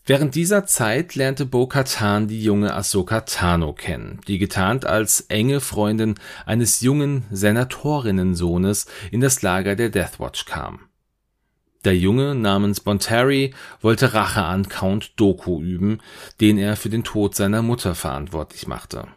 Während 0.06 0.34
dieser 0.34 0.66
Zeit 0.66 1.14
lernte 1.14 1.46
Bo-Katan 1.46 2.28
die 2.28 2.42
junge 2.42 2.74
Ahsoka 2.74 3.22
Tano 3.22 3.72
kennen, 3.72 4.20
die 4.28 4.36
getarnt 4.36 4.84
als 4.84 5.22
enge 5.22 5.60
Freundin 5.60 6.16
eines 6.44 6.82
jungen 6.82 7.24
Senatorinnensohnes 7.30 8.84
in 9.10 9.22
das 9.22 9.40
Lager 9.40 9.76
der 9.76 9.88
Death 9.88 10.20
Watch 10.20 10.44
kam. 10.44 10.80
Der 11.86 11.96
Junge 11.96 12.34
namens 12.34 12.80
Bontari 12.80 13.54
wollte 13.80 14.12
Rache 14.12 14.42
an 14.42 14.68
Count 14.68 15.12
Doku 15.16 15.62
üben, 15.62 16.00
den 16.38 16.58
er 16.58 16.76
für 16.76 16.90
den 16.90 17.04
Tod 17.04 17.34
seiner 17.34 17.62
Mutter 17.62 17.94
verantwortlich 17.94 18.66
machte. 18.66 19.08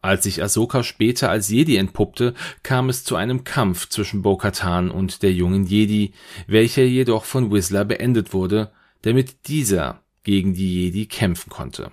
Als 0.00 0.22
sich 0.22 0.40
Ahsoka 0.40 0.84
später 0.84 1.30
als 1.30 1.48
Jedi 1.48 1.76
entpuppte, 1.76 2.34
kam 2.62 2.88
es 2.88 3.02
zu 3.02 3.16
einem 3.16 3.42
Kampf 3.42 3.88
zwischen 3.88 4.22
Bo-Katan 4.22 4.92
und 4.92 5.24
der 5.24 5.32
jungen 5.32 5.64
Jedi, 5.64 6.12
welcher 6.46 6.84
jedoch 6.84 7.24
von 7.24 7.50
Whistler 7.50 7.84
beendet 7.84 8.32
wurde, 8.32 8.70
damit 9.02 9.48
dieser 9.48 10.02
gegen 10.22 10.54
die 10.54 10.84
Jedi 10.84 11.06
kämpfen 11.06 11.50
konnte. 11.50 11.90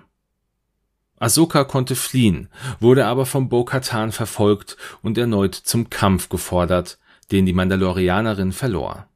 Ahsoka 1.18 1.64
konnte 1.64 1.96
fliehen, 1.96 2.50
wurde 2.80 3.06
aber 3.06 3.26
von 3.26 3.48
Bo-Katan 3.48 4.12
verfolgt 4.12 4.76
und 5.02 5.18
erneut 5.18 5.56
zum 5.56 5.90
Kampf 5.90 6.30
gefordert, 6.30 7.00
den 7.32 7.46
die 7.46 7.54
Mandalorianerin 7.54 8.52
verlor. 8.52 9.08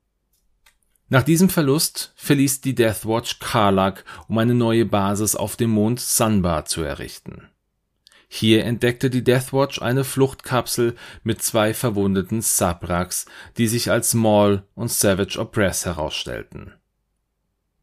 Nach 1.10 1.24
diesem 1.24 1.50
Verlust 1.50 2.13
verließ 2.15 2.62
die 2.62 2.75
Death 2.75 3.05
Watch 3.05 3.39
Karlak, 3.39 4.05
um 4.27 4.38
eine 4.38 4.53
neue 4.53 4.86
Basis 4.86 5.36
auf 5.36 5.55
dem 5.55 5.72
Mond 5.72 6.00
Sanbar 6.00 6.65
zu 6.65 6.81
errichten. 6.81 7.50
Hier 8.27 8.63
entdeckte 8.63 9.10
die 9.10 9.24
Death 9.24 9.51
Watch 9.51 9.81
eine 9.81 10.03
Fluchtkapsel 10.03 10.96
mit 11.24 11.41
zwei 11.41 11.74
verwundeten 11.74 12.41
Sabraks, 12.41 13.25
die 13.58 13.67
sich 13.67 13.89
als 13.89 14.13
Maul 14.13 14.63
und 14.75 14.91
Savage 14.91 15.39
Opress 15.39 15.86
herausstellten. 15.88 16.74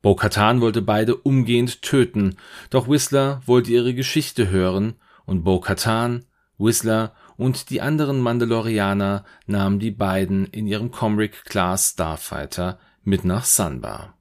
Bo-Katan 0.07 0.61
wollte 0.61 0.83
beide 0.83 1.17
umgehend 1.17 1.83
töten, 1.83 2.37
doch 2.71 2.89
Whistler 2.89 3.43
wollte 3.45 3.73
ihre 3.73 3.93
Geschichte 3.93 4.51
hören 4.51 4.95
und 5.25 5.43
Bo-Katan, 5.43 6.27
Whistler 6.59 7.13
und 7.37 7.71
die 7.71 7.81
anderen 7.81 8.21
Mandalorianer 8.21 9.25
nahmen 9.49 9.81
die 9.81 9.91
beiden 9.91 10.47
in 10.47 10.69
ihrem 10.69 10.93
Comric-Class 10.93 11.95
Starfighter 11.95 12.79
mit 13.03 13.25
nach 13.25 13.45
Sanbar. 13.45 14.17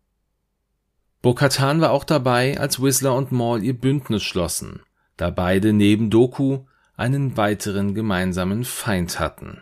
Bo-Katan 1.22 1.82
war 1.82 1.92
auch 1.92 2.04
dabei, 2.04 2.60
als 2.60 2.82
Whistler 2.82 3.13
und 3.13 3.32
Maul 3.32 3.62
ihr 3.62 3.80
Bündnis 3.80 4.24
schlossen, 4.24 4.80
da 5.18 5.30
beide 5.30 5.72
neben 5.72 6.10
Doku 6.10 6.62
einen 6.98 7.38
weiteren 7.38 7.94
gemeinsamen 7.94 8.63
Feind 8.63 9.20
hatten: 9.20 9.62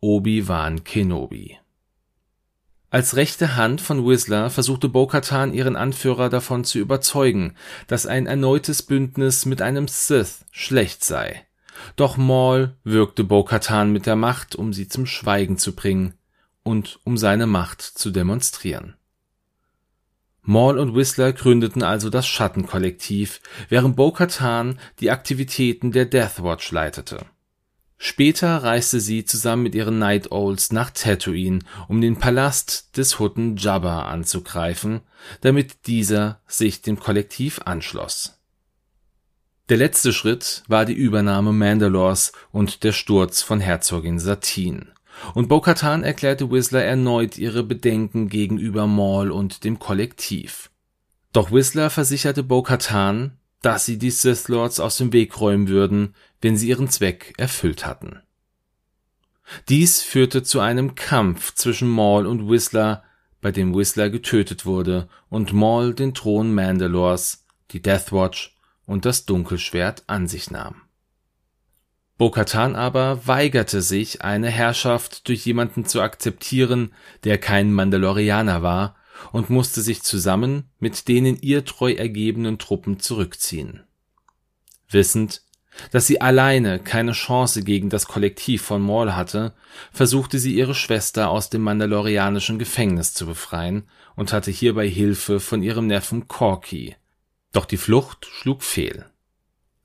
Obi-Wan 0.00 0.82
Kenobi. 0.82 1.58
Als 2.92 3.16
rechte 3.16 3.56
Hand 3.56 3.80
von 3.80 4.06
Whistler 4.06 4.50
versuchte 4.50 4.90
Bo-Katan 4.90 5.54
ihren 5.54 5.76
Anführer 5.76 6.28
davon 6.28 6.62
zu 6.62 6.78
überzeugen, 6.78 7.56
dass 7.86 8.04
ein 8.04 8.26
erneutes 8.26 8.82
Bündnis 8.82 9.46
mit 9.46 9.62
einem 9.62 9.88
Sith 9.88 10.44
schlecht 10.50 11.02
sei. 11.02 11.46
Doch 11.96 12.18
Maul 12.18 12.76
wirkte 12.84 13.24
Bo-Katan 13.24 13.92
mit 13.92 14.04
der 14.04 14.16
Macht, 14.16 14.54
um 14.54 14.74
sie 14.74 14.88
zum 14.88 15.06
Schweigen 15.06 15.56
zu 15.56 15.74
bringen 15.74 16.12
und 16.64 17.00
um 17.04 17.16
seine 17.16 17.46
Macht 17.46 17.80
zu 17.80 18.10
demonstrieren 18.10 18.94
Maul 20.42 20.78
und 20.78 20.94
Whistler 20.94 21.32
gründeten 21.32 21.82
also 21.82 22.10
das 22.10 22.26
Schattenkollektiv, 22.26 23.40
während 23.68 23.96
Bo-Katan 23.96 24.78
die 25.00 25.12
Aktivitäten 25.12 25.92
der 25.92 26.04
Death 26.04 26.42
Watch 26.42 26.72
leitete. 26.72 27.24
Später 28.04 28.64
reiste 28.64 28.98
sie 28.98 29.24
zusammen 29.24 29.62
mit 29.62 29.76
ihren 29.76 30.00
Night 30.00 30.32
Owls 30.32 30.72
nach 30.72 30.90
Tatooine, 30.90 31.60
um 31.86 32.00
den 32.00 32.16
Palast 32.16 32.96
des 32.96 33.20
Hutten 33.20 33.56
Jabba 33.56 34.06
anzugreifen, 34.06 35.02
damit 35.40 35.86
dieser 35.86 36.40
sich 36.48 36.82
dem 36.82 36.98
Kollektiv 36.98 37.60
anschloss. 37.64 38.40
Der 39.68 39.76
letzte 39.76 40.12
Schritt 40.12 40.64
war 40.66 40.84
die 40.84 40.94
Übernahme 40.94 41.52
Mandalors 41.52 42.32
und 42.50 42.82
der 42.82 42.90
Sturz 42.90 43.40
von 43.40 43.60
Herzogin 43.60 44.18
Satine 44.18 44.86
und 45.34 45.48
Bo-Katan 45.48 46.02
erklärte 46.02 46.50
Whistler 46.50 46.82
erneut 46.82 47.38
ihre 47.38 47.62
Bedenken 47.62 48.28
gegenüber 48.28 48.88
Maul 48.88 49.30
und 49.30 49.62
dem 49.62 49.78
Kollektiv. 49.78 50.70
Doch 51.32 51.52
Whistler 51.52 51.88
versicherte 51.88 52.42
Bo-Katan, 52.42 53.38
dass 53.60 53.86
sie 53.86 53.96
die 53.96 54.10
Sith 54.10 54.48
Lords 54.48 54.80
aus 54.80 54.96
dem 54.96 55.12
Weg 55.12 55.40
räumen 55.40 55.68
würden, 55.68 56.14
wenn 56.42 56.56
sie 56.56 56.68
ihren 56.68 56.88
Zweck 56.88 57.32
erfüllt 57.38 57.86
hatten. 57.86 58.20
Dies 59.68 60.02
führte 60.02 60.42
zu 60.42 60.60
einem 60.60 60.94
Kampf 60.94 61.54
zwischen 61.54 61.88
Maul 61.88 62.26
und 62.26 62.48
Whistler, 62.48 63.02
bei 63.40 63.50
dem 63.50 63.74
Whistler 63.74 64.10
getötet 64.10 64.66
wurde 64.66 65.08
und 65.28 65.52
Maul 65.52 65.94
den 65.94 66.14
Thron 66.14 66.54
Mandalors, 66.54 67.46
die 67.70 67.80
Death 67.80 68.12
Watch 68.12 68.54
und 68.84 69.04
das 69.04 69.24
Dunkelschwert 69.24 70.04
an 70.06 70.28
sich 70.28 70.50
nahm 70.50 70.82
Bo-Katan 72.22 72.76
aber 72.76 73.26
weigerte 73.26 73.82
sich, 73.82 74.22
eine 74.22 74.48
Herrschaft 74.48 75.26
durch 75.26 75.44
jemanden 75.44 75.86
zu 75.86 76.00
akzeptieren, 76.00 76.94
der 77.24 77.36
kein 77.36 77.72
Mandalorianer 77.72 78.62
war, 78.62 78.94
und 79.32 79.50
musste 79.50 79.82
sich 79.82 80.04
zusammen 80.04 80.70
mit 80.78 81.08
denen 81.08 81.36
ihr 81.40 81.64
treu 81.64 81.92
ergebenen 81.92 82.60
Truppen 82.60 83.00
zurückziehen. 83.00 83.82
Wissend, 84.88 85.42
dass 85.90 86.06
sie 86.06 86.20
alleine 86.20 86.78
keine 86.78 87.12
Chance 87.12 87.62
gegen 87.62 87.88
das 87.88 88.06
Kollektiv 88.06 88.62
von 88.62 88.82
Maul 88.82 89.14
hatte, 89.14 89.54
versuchte 89.92 90.38
sie 90.38 90.54
ihre 90.54 90.74
Schwester 90.74 91.30
aus 91.30 91.50
dem 91.50 91.62
mandalorianischen 91.62 92.58
Gefängnis 92.58 93.14
zu 93.14 93.26
befreien 93.26 93.84
und 94.14 94.32
hatte 94.32 94.50
hierbei 94.50 94.88
Hilfe 94.88 95.40
von 95.40 95.62
ihrem 95.62 95.86
Neffen 95.86 96.28
Corky. 96.28 96.96
Doch 97.52 97.64
die 97.64 97.76
Flucht 97.78 98.26
schlug 98.26 98.62
fehl 98.62 99.06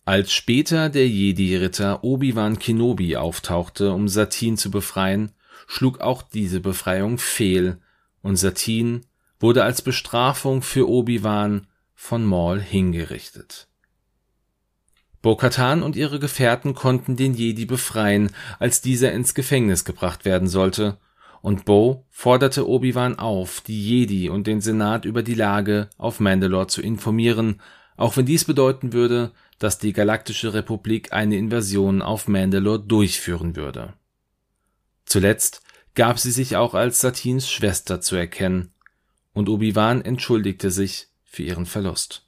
als 0.08 0.32
später 0.32 0.88
der 0.88 1.06
Jedi-Ritter 1.06 2.02
Obi-Wan 2.02 2.60
Kenobi 2.60 3.18
auftauchte, 3.18 3.92
um 3.92 4.08
Satine 4.08 4.56
zu 4.56 4.72
befreien, 4.72 5.34
schlug 5.68 6.00
auch 6.00 6.22
diese 6.22 6.62
Befreiung 6.62 7.18
fehl 7.18 7.82
und 8.22 8.38
Satine 8.38 9.02
wurde 9.38 9.66
als 9.66 9.82
Bestrafung 9.82 10.62
für 10.62 10.88
Obi-Wan 10.88 11.68
von 11.94 12.24
Maul 12.24 12.62
hingerichtet. 12.62 13.68
Bo-Katan 15.22 15.84
und 15.84 15.96
ihre 15.96 16.20
Gefährten 16.20 16.74
konnten 16.74 17.16
den 17.16 17.34
Jedi 17.34 17.66
befreien, 17.66 18.32
als 18.60 18.82
dieser 18.82 19.12
ins 19.12 19.34
Gefängnis 19.34 19.86
gebracht 19.86 20.26
werden 20.26 20.48
sollte, 20.48 20.98
und 21.42 21.66
Bo 21.66 22.06
forderte 22.10 22.68
Obi-Wan 22.68 23.20
auf, 23.20 23.62
die 23.62 23.82
Jedi 23.82 24.30
und 24.30 24.48
den 24.48 24.62
Senat 24.62 25.06
über 25.06 25.24
die 25.24 25.36
Lage 25.36 25.90
auf 25.98 26.20
Mandalore 26.20 26.68
zu 26.68 26.82
informieren, 26.82 27.62
auch 27.96 28.18
wenn 28.18 28.26
dies 28.26 28.46
bedeuten 28.46 28.94
würde, 28.94 29.32
dass 29.60 29.80
die 29.80 29.94
Galaktische 29.94 30.54
Republik 30.54 31.14
eine 31.14 31.38
Invasion 31.38 32.02
auf 32.02 32.28
Mandalore 32.28 32.80
durchführen 32.80 33.56
würde. 33.56 33.94
Zuletzt 35.06 35.64
gab 35.96 36.20
sie 36.20 36.32
sich 36.32 36.58
auch 36.58 36.74
als 36.74 37.02
Satins 37.02 37.50
Schwester 37.50 38.02
zu 38.02 38.16
erkennen, 38.16 38.72
und 39.34 39.50
Obi-Wan 39.50 40.02
entschuldigte 40.02 40.70
sich 40.70 41.08
für 41.24 41.44
ihren 41.44 41.66
Verlust. 41.66 42.27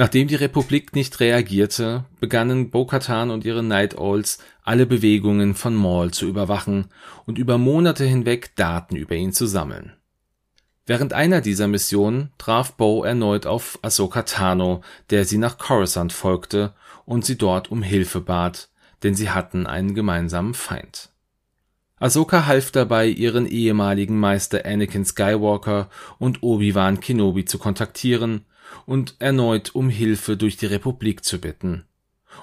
Nachdem 0.00 0.28
die 0.28 0.36
Republik 0.36 0.96
nicht 0.96 1.20
reagierte, 1.20 2.06
begannen 2.20 2.70
Bo-Katan 2.70 3.28
und 3.30 3.44
ihre 3.44 3.62
Night 3.62 3.98
Owls 3.98 4.38
alle 4.62 4.86
Bewegungen 4.86 5.54
von 5.54 5.74
Maul 5.74 6.10
zu 6.10 6.26
überwachen 6.26 6.86
und 7.26 7.36
über 7.36 7.58
Monate 7.58 8.06
hinweg 8.06 8.56
Daten 8.56 8.96
über 8.96 9.14
ihn 9.14 9.34
zu 9.34 9.44
sammeln 9.44 9.92
Während 10.86 11.12
einer 11.12 11.42
dieser 11.42 11.68
Missionen 11.68 12.30
traf 12.38 12.72
Bo 12.78 13.04
erneut 13.04 13.44
auf 13.44 13.78
Ahsoka 13.82 14.22
Tano, 14.22 14.80
der 15.10 15.26
sie 15.26 15.36
nach 15.36 15.58
Coruscant 15.58 16.14
folgte 16.14 16.72
und 17.04 17.26
sie 17.26 17.36
dort 17.36 17.70
um 17.70 17.82
Hilfe 17.82 18.22
bat, 18.22 18.70
denn 19.02 19.14
sie 19.14 19.28
hatten 19.28 19.66
einen 19.66 19.94
gemeinsamen 19.94 20.54
Feind. 20.54 21.10
Ahsoka 21.96 22.46
half 22.46 22.70
dabei, 22.70 23.06
ihren 23.06 23.46
ehemaligen 23.46 24.18
Meister 24.18 24.64
Anakin 24.64 25.04
Skywalker 25.04 25.90
und 26.18 26.42
Obi-Wan 26.42 27.00
Kenobi 27.00 27.44
zu 27.44 27.58
kontaktieren 27.58 28.46
und 28.86 29.16
erneut 29.18 29.74
um 29.74 29.88
Hilfe 29.88 30.36
durch 30.36 30.56
die 30.56 30.66
Republik 30.66 31.24
zu 31.24 31.40
bitten. 31.40 31.84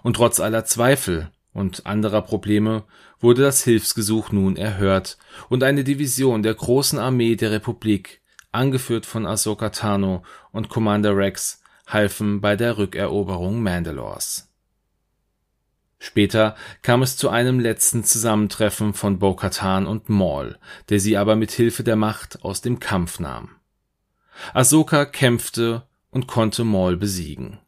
Und 0.03 0.15
trotz 0.15 0.39
aller 0.39 0.65
Zweifel 0.65 1.31
und 1.53 1.85
anderer 1.85 2.21
Probleme 2.21 2.83
wurde 3.19 3.41
das 3.41 3.63
Hilfsgesuch 3.63 4.31
nun 4.31 4.57
erhört 4.57 5.17
und 5.49 5.63
eine 5.63 5.83
Division 5.83 6.43
der 6.43 6.53
großen 6.53 6.99
Armee 6.99 7.35
der 7.35 7.51
Republik 7.51 8.21
angeführt 8.51 9.05
von 9.05 9.25
Ahsoka 9.25 9.69
Tano 9.69 10.23
und 10.51 10.69
Commander 10.69 11.15
Rex, 11.15 11.61
halfen 11.85 12.41
bei 12.41 12.55
der 12.55 12.77
Rückeroberung 12.77 13.61
Mandalors. 13.61 14.49
Später 15.99 16.55
kam 16.83 17.01
es 17.01 17.17
zu 17.17 17.29
einem 17.29 17.59
letzten 17.59 18.03
Zusammentreffen 18.03 18.93
von 18.93 19.17
Bo-Katan 19.17 19.87
und 19.87 20.09
Maul, 20.09 20.57
der 20.89 20.99
sie 20.99 21.17
aber 21.17 21.35
mit 21.35 21.51
Hilfe 21.51 21.83
der 21.83 21.95
Macht 21.95 22.43
aus 22.43 22.61
dem 22.61 22.79
Kampf 22.79 23.19
nahm. 23.19 23.49
Ahsoka 24.53 25.05
kämpfte 25.05 25.87
und 26.09 26.27
konnte 26.27 26.63
Maul 26.63 26.97
besiegen. 26.97 27.59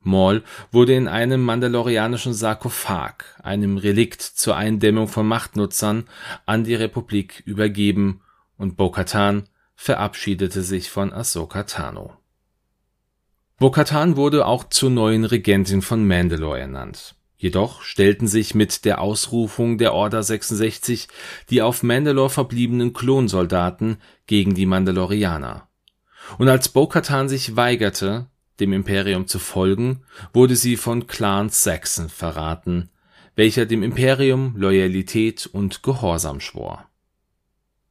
Maul 0.00 0.44
wurde 0.70 0.94
in 0.94 1.08
einem 1.08 1.42
mandalorianischen 1.42 2.32
Sarkophag, 2.32 3.24
einem 3.42 3.76
Relikt 3.76 4.22
zur 4.22 4.56
Eindämmung 4.56 5.08
von 5.08 5.26
Machtnutzern, 5.26 6.04
an 6.46 6.62
die 6.62 6.76
Republik 6.76 7.42
übergeben 7.44 8.20
und 8.56 8.76
Bo-Katan 8.76 9.48
verabschiedete 9.74 10.62
sich 10.62 10.90
von 10.90 11.12
Ahsoka 11.12 11.64
Tano. 11.64 12.16
Bo-Katan 13.58 14.16
wurde 14.16 14.46
auch 14.46 14.68
zur 14.68 14.90
neuen 14.90 15.24
Regentin 15.24 15.82
von 15.82 16.06
Mandalore 16.06 16.60
ernannt. 16.60 17.16
Jedoch 17.36 17.82
stellten 17.82 18.28
sich 18.28 18.54
mit 18.54 18.84
der 18.84 19.00
Ausrufung 19.00 19.76
der 19.76 19.92
Order 19.92 20.22
66 20.22 21.08
die 21.50 21.62
auf 21.62 21.82
Mandalore 21.82 22.30
verbliebenen 22.30 22.92
Klonsoldaten 22.92 23.98
gegen 24.26 24.54
die 24.54 24.66
Mandalorianer. 24.66 25.65
Und 26.38 26.48
als 26.48 26.68
Bo-Katan 26.68 27.28
sich 27.28 27.56
weigerte, 27.56 28.26
dem 28.60 28.72
Imperium 28.72 29.26
zu 29.26 29.38
folgen, 29.38 30.02
wurde 30.32 30.56
sie 30.56 30.76
von 30.76 31.06
Clan 31.06 31.50
Saxon 31.50 32.08
verraten, 32.08 32.90
welcher 33.34 33.66
dem 33.66 33.82
Imperium 33.82 34.54
Loyalität 34.56 35.46
und 35.46 35.82
Gehorsam 35.82 36.40
schwor. 36.40 36.88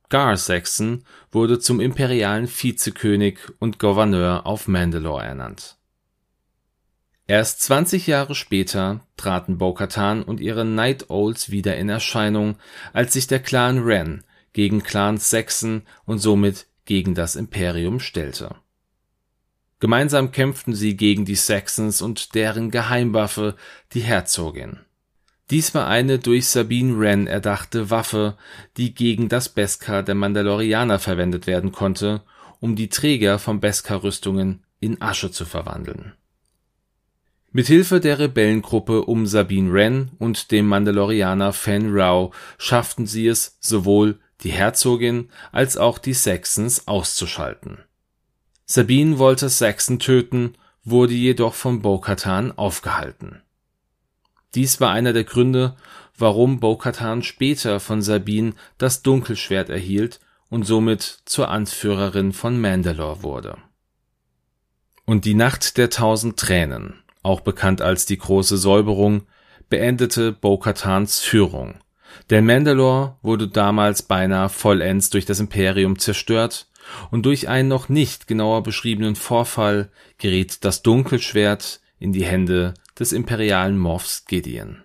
Gar 0.09 0.37
Saxon 0.37 1.03
wurde 1.31 1.59
zum 1.59 1.79
imperialen 1.79 2.47
Vizekönig 2.47 3.39
und 3.59 3.79
Gouverneur 3.79 4.45
auf 4.45 4.67
Mandalore 4.67 5.23
ernannt 5.23 5.77
Erst 7.27 7.63
20 7.63 8.05
Jahre 8.05 8.35
später 8.35 9.01
traten 9.17 9.57
Bo-Katan 9.57 10.21
und 10.21 10.39
ihre 10.39 10.63
Night 10.63 11.09
Owls 11.09 11.49
wieder 11.49 11.75
in 11.75 11.89
Erscheinung, 11.89 12.57
als 12.93 13.13
sich 13.13 13.25
der 13.25 13.39
Clan 13.39 13.79
Ren 13.79 14.23
gegen 14.53 14.83
Clan 14.83 15.17
Saxon 15.17 15.81
und 16.05 16.19
somit 16.19 16.67
gegen 16.85 17.15
das 17.15 17.35
Imperium 17.35 17.99
stellte. 17.99 18.55
Gemeinsam 19.79 20.31
kämpften 20.31 20.73
sie 20.73 20.95
gegen 20.95 21.25
die 21.25 21.35
Saxons 21.35 22.01
und 22.01 22.33
deren 22.33 22.71
Geheimwaffe, 22.71 23.55
die 23.93 24.01
Herzogin. 24.01 24.79
Dies 25.51 25.75
war 25.75 25.87
eine 25.87 26.17
durch 26.17 26.47
Sabine 26.47 26.99
Wren 26.99 27.27
erdachte 27.27 27.91
Waffe, 27.91 28.37
die 28.77 28.95
gegen 28.95 29.29
das 29.29 29.49
Beskar 29.49 30.01
der 30.01 30.15
Mandalorianer 30.15 30.97
verwendet 30.97 31.45
werden 31.45 31.71
konnte, 31.71 32.23
um 32.59 32.75
die 32.75 32.89
Träger 32.89 33.37
von 33.37 33.59
Beskar-Rüstungen 33.59 34.63
in 34.79 35.01
Asche 35.01 35.29
zu 35.31 35.45
verwandeln 35.45 36.13
Mithilfe 37.55 38.01
der 38.01 38.19
Rebellengruppe 38.19 39.05
um 39.05 39.25
Sabine 39.25 39.71
Wren 39.71 40.11
und 40.19 40.51
dem 40.51 40.67
Mandalorianer 40.67 41.53
Fenn 41.53 41.95
Rau 41.95 42.33
schafften 42.57 43.05
sie 43.05 43.27
es, 43.27 43.57
sowohl 43.61 44.19
die 44.45 44.53
Herzogin 44.53 45.29
als 45.51 45.75
auch 45.75 45.97
die 45.97 46.13
Saxons 46.13 46.87
auszuschalten. 46.87 47.79
Sabine 48.65 49.19
wollte 49.19 49.49
Saxon 49.49 49.99
töten, 49.99 50.55
wurde 50.83 51.13
jedoch 51.13 51.53
von 51.53 51.81
Bo-Katan 51.81 52.51
aufgehalten. 52.57 53.41
Dies 54.53 54.79
war 54.79 54.91
einer 54.91 55.11
der 55.11 55.25
Gründe, 55.25 55.75
warum 56.17 56.61
Bo-Katan 56.61 57.23
später 57.23 57.81
von 57.81 58.01
Sabine 58.01 58.53
das 58.77 59.01
Dunkelschwert 59.01 59.69
erhielt 59.69 60.21
und 60.49 60.63
somit 60.63 61.19
zur 61.25 61.49
Anführerin 61.49 62.31
von 62.31 62.61
Mandalore 62.61 63.23
wurde. 63.23 63.57
Und 65.03 65.25
die 65.25 65.33
Nacht 65.33 65.77
der 65.77 65.89
tausend 65.89 66.39
Tränen 66.39 67.03
auch 67.25 67.41
bekannt 67.41 67.81
als 67.81 68.05
die 68.05 68.19
Große 68.19 68.55
Säuberung, 68.55 69.23
beendete 69.67 70.31
Bo-Katans 70.31 71.21
Führung. 71.21 71.79
Denn 72.29 72.45
Mandalore 72.45 73.15
wurde 73.21 73.47
damals 73.47 74.03
beinahe 74.03 74.49
vollends 74.49 75.09
durch 75.09 75.25
das 75.25 75.39
Imperium 75.39 75.99
zerstört 75.99 76.67
und 77.11 77.25
durch 77.25 77.47
einen 77.47 77.69
noch 77.69 77.89
nicht 77.89 78.27
genauer 78.27 78.63
beschriebenen 78.63 79.15
Vorfall 79.15 79.89
geriet 80.17 80.63
das 80.65 80.81
Dunkelschwert 80.81 81.81
in 81.99 82.13
die 82.13 82.25
Hände 82.25 82.73
des 82.99 83.11
imperialen 83.11 83.77
Moffs 83.77 84.25
Gideon. 84.25 84.81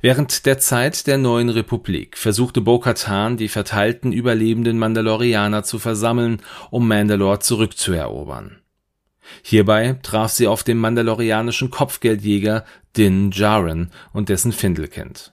Während 0.00 0.46
der 0.46 0.58
Zeit 0.58 1.06
der 1.06 1.18
neuen 1.18 1.48
Republik 1.48 2.16
versuchte 2.16 2.60
Bo-Katan 2.60 3.36
die 3.36 3.48
verteilten 3.48 4.12
überlebenden 4.12 4.78
Mandalorianer 4.78 5.62
zu 5.62 5.78
versammeln, 5.78 6.40
um 6.70 6.88
Mandalore 6.88 7.40
zurückzuerobern. 7.40 8.60
Hierbei 9.42 9.98
traf 10.02 10.30
sie 10.30 10.46
auf 10.46 10.62
den 10.62 10.78
mandalorianischen 10.78 11.70
Kopfgeldjäger 11.70 12.64
Din 12.96 13.30
Djarin 13.30 13.90
und 14.12 14.28
dessen 14.28 14.52
Findelkind. 14.52 15.32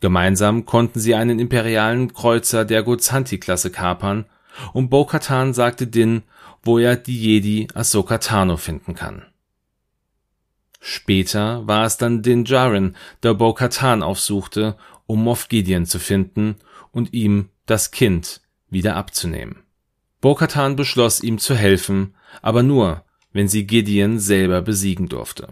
Gemeinsam 0.00 0.64
konnten 0.64 1.00
sie 1.00 1.14
einen 1.14 1.38
imperialen 1.38 2.12
Kreuzer 2.12 2.64
der 2.64 2.82
Gozanti-Klasse 2.82 3.70
kapern, 3.70 4.26
und 4.72 4.90
Bo-Katan 4.90 5.54
sagte 5.54 5.86
Din, 5.86 6.22
wo 6.62 6.78
er 6.78 6.96
die 6.96 7.18
Jedi 7.18 7.68
Ahsoka 7.74 8.18
Tano 8.18 8.56
finden 8.56 8.94
kann. 8.94 9.22
Später 10.80 11.66
war 11.66 11.84
es 11.84 11.96
dann 11.96 12.22
Din 12.22 12.44
Djarin, 12.44 12.96
der 13.22 13.34
Bo-Katan 13.34 14.02
aufsuchte, 14.02 14.76
um 15.06 15.24
Moff 15.24 15.48
Gideon 15.48 15.86
zu 15.86 15.98
finden 15.98 16.56
und 16.92 17.12
ihm 17.12 17.48
das 17.66 17.90
Kind 17.90 18.40
wieder 18.70 18.96
abzunehmen. 18.96 19.62
Bo-Katan 20.20 20.76
beschloss, 20.76 21.22
ihm 21.22 21.38
zu 21.38 21.54
helfen, 21.54 22.14
aber 22.42 22.62
nur, 22.62 23.04
wenn 23.32 23.48
sie 23.48 23.66
Gideon 23.66 24.18
selber 24.18 24.62
besiegen 24.62 25.08
durfte. 25.08 25.48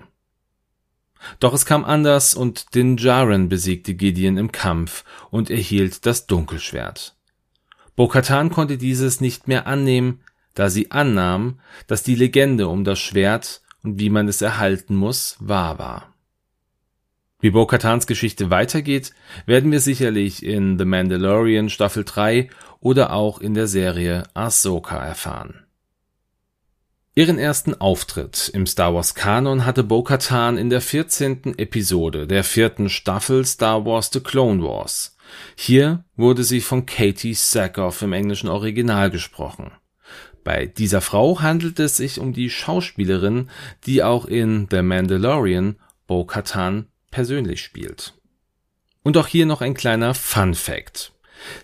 Doch 1.41 1.55
es 1.55 1.67
kam 1.67 1.85
anders 1.85 2.35
und 2.35 2.75
Din 2.75 2.97
Djarin 2.97 3.49
besiegte 3.49 3.95
Gideon 3.95 4.37
im 4.37 4.53
Kampf 4.53 5.05
und 5.31 5.51
erhielt 5.51 6.07
das 6.07 6.27
Dunkelschwert. 6.27 7.17
Bo-Katan 7.97 8.51
konnte 8.51 8.79
dieses 8.79 9.21
nicht 9.21 9.49
mehr 9.49 9.67
annehmen, 9.67 10.21
da 10.55 10.71
sie 10.71 10.91
annahm, 10.91 11.61
dass 11.87 12.03
die 12.03 12.15
Legende 12.15 12.69
um 12.69 12.85
das 12.85 12.99
Schwert 12.99 13.63
und 13.83 13.99
wie 13.99 14.11
man 14.11 14.29
es 14.29 14.43
erhalten 14.43 14.97
muss, 14.97 15.37
wahr 15.41 15.79
war. 15.79 16.15
Wie 17.39 17.51
Bo-Katans 17.51 18.07
Geschichte 18.07 18.51
weitergeht, 18.51 19.13
werden 19.45 19.71
wir 19.71 19.81
sicherlich 19.81 20.43
in 20.43 20.79
The 20.79 20.87
Mandalorian 20.87 21.69
Staffel 21.69 22.05
3 22.05 22.49
oder 22.81 23.13
auch 23.13 23.41
in 23.41 23.55
der 23.55 23.67
Serie 23.67 24.25
Ahsoka 24.33 24.97
erfahren. 24.97 25.66
Ihren 27.19 27.39
ersten 27.39 27.73
Auftritt 27.73 28.51
im 28.53 28.67
Star 28.67 28.93
Wars 28.93 29.15
Kanon 29.15 29.65
hatte 29.65 29.83
Bo-Katan 29.83 30.59
in 30.59 30.69
der 30.69 30.83
14. 30.83 31.59
Episode 31.59 32.27
der 32.27 32.45
vierten 32.45 32.91
Staffel 32.91 33.47
Star 33.47 33.87
Wars 33.87 34.11
The 34.13 34.21
Clone 34.21 34.63
Wars. 34.63 35.17
Hier 35.55 36.05
wurde 36.17 36.45
sie 36.45 36.61
von 36.61 36.85
Katie 36.85 37.33
Sackhoff 37.33 38.03
im 38.03 38.13
englischen 38.13 38.51
Original 38.51 39.11
gesprochen. 39.11 39.71
Bei 40.45 40.67
dieser 40.67 41.01
Frau 41.01 41.41
handelt 41.41 41.81
es 41.81 41.97
sich 41.97 42.21
um 42.21 42.35
die 42.35 42.51
Schauspielerin, 42.51 43.49
die 43.87 44.03
auch 44.03 44.27
in 44.27 44.69
The 44.71 44.83
Mandalorian 44.83 45.77
Bo-Katan 46.07 46.89
persönlich 47.11 47.63
spielt. 47.63 48.13
Und 49.03 49.17
auch 49.17 49.27
hier 49.27 49.47
noch 49.47 49.63
ein 49.63 49.73
kleiner 49.73 50.13
Fun 50.13 50.53
Fact. 50.53 51.15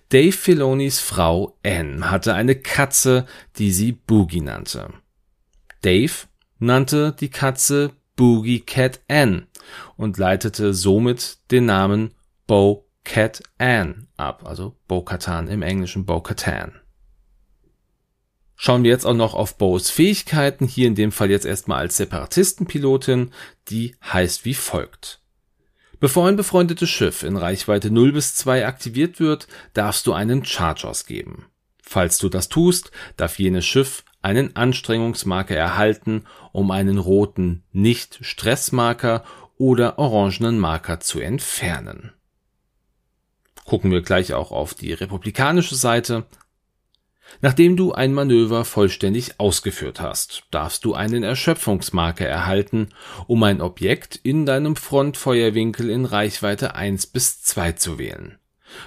Dave 0.08 0.32
Filonis 0.32 0.98
Frau 0.98 1.58
Anne 1.62 2.10
hatte 2.10 2.32
eine 2.32 2.54
Katze, 2.54 3.26
die 3.58 3.70
sie 3.70 3.92
Boogie 3.92 4.40
nannte. 4.40 4.94
Dave 5.82 6.12
nannte 6.58 7.14
die 7.18 7.30
Katze 7.30 7.92
Boogie 8.16 8.60
Cat 8.60 9.00
Ann 9.08 9.46
und 9.96 10.16
leitete 10.16 10.74
somit 10.74 11.38
den 11.50 11.66
Namen 11.66 12.14
Bo 12.46 12.88
Cat 13.04 13.42
Ann 13.58 14.08
ab, 14.16 14.44
also 14.46 14.76
Bo 14.86 15.02
Katan 15.02 15.48
im 15.48 15.62
Englischen 15.62 16.06
Bo 16.06 16.20
Katan. 16.20 16.72
Schauen 18.54 18.84
wir 18.84 18.92
jetzt 18.92 19.06
auch 19.06 19.14
noch 19.14 19.34
auf 19.34 19.58
Bo's 19.58 19.90
Fähigkeiten, 19.90 20.68
hier 20.68 20.86
in 20.86 20.94
dem 20.94 21.10
Fall 21.10 21.30
jetzt 21.30 21.46
erstmal 21.46 21.80
als 21.80 21.96
Separatistenpilotin, 21.96 23.32
die 23.68 23.96
heißt 24.04 24.44
wie 24.44 24.54
folgt. 24.54 25.20
Bevor 25.98 26.28
ein 26.28 26.36
befreundetes 26.36 26.88
Schiff 26.88 27.24
in 27.24 27.36
Reichweite 27.36 27.90
0 27.90 28.12
bis 28.12 28.36
2 28.36 28.64
aktiviert 28.66 29.18
wird, 29.18 29.48
darfst 29.74 30.06
du 30.06 30.12
einen 30.12 30.44
Charge 30.44 30.86
ausgeben. 30.86 31.46
Falls 31.82 32.18
du 32.18 32.28
das 32.28 32.48
tust, 32.48 32.92
darf 33.16 33.40
jenes 33.40 33.66
Schiff 33.66 34.04
einen 34.22 34.56
Anstrengungsmarker 34.56 35.56
erhalten, 35.56 36.24
um 36.52 36.70
einen 36.70 36.98
roten 36.98 37.62
Nicht-Stressmarker 37.72 39.24
oder 39.58 39.98
orangenen 39.98 40.58
Marker 40.58 41.00
zu 41.00 41.20
entfernen. 41.20 42.12
Gucken 43.64 43.90
wir 43.90 44.02
gleich 44.02 44.34
auch 44.34 44.50
auf 44.50 44.74
die 44.74 44.92
republikanische 44.92 45.76
Seite. 45.76 46.24
Nachdem 47.40 47.76
du 47.76 47.92
ein 47.92 48.12
Manöver 48.12 48.64
vollständig 48.64 49.40
ausgeführt 49.40 50.00
hast, 50.00 50.44
darfst 50.50 50.84
du 50.84 50.94
einen 50.94 51.22
Erschöpfungsmarker 51.22 52.26
erhalten, 52.26 52.88
um 53.26 53.42
ein 53.42 53.60
Objekt 53.60 54.16
in 54.22 54.44
deinem 54.44 54.76
Frontfeuerwinkel 54.76 55.88
in 55.88 56.04
Reichweite 56.04 56.74
1 56.74 57.06
bis 57.06 57.42
2 57.42 57.72
zu 57.72 57.98
wählen. 57.98 58.38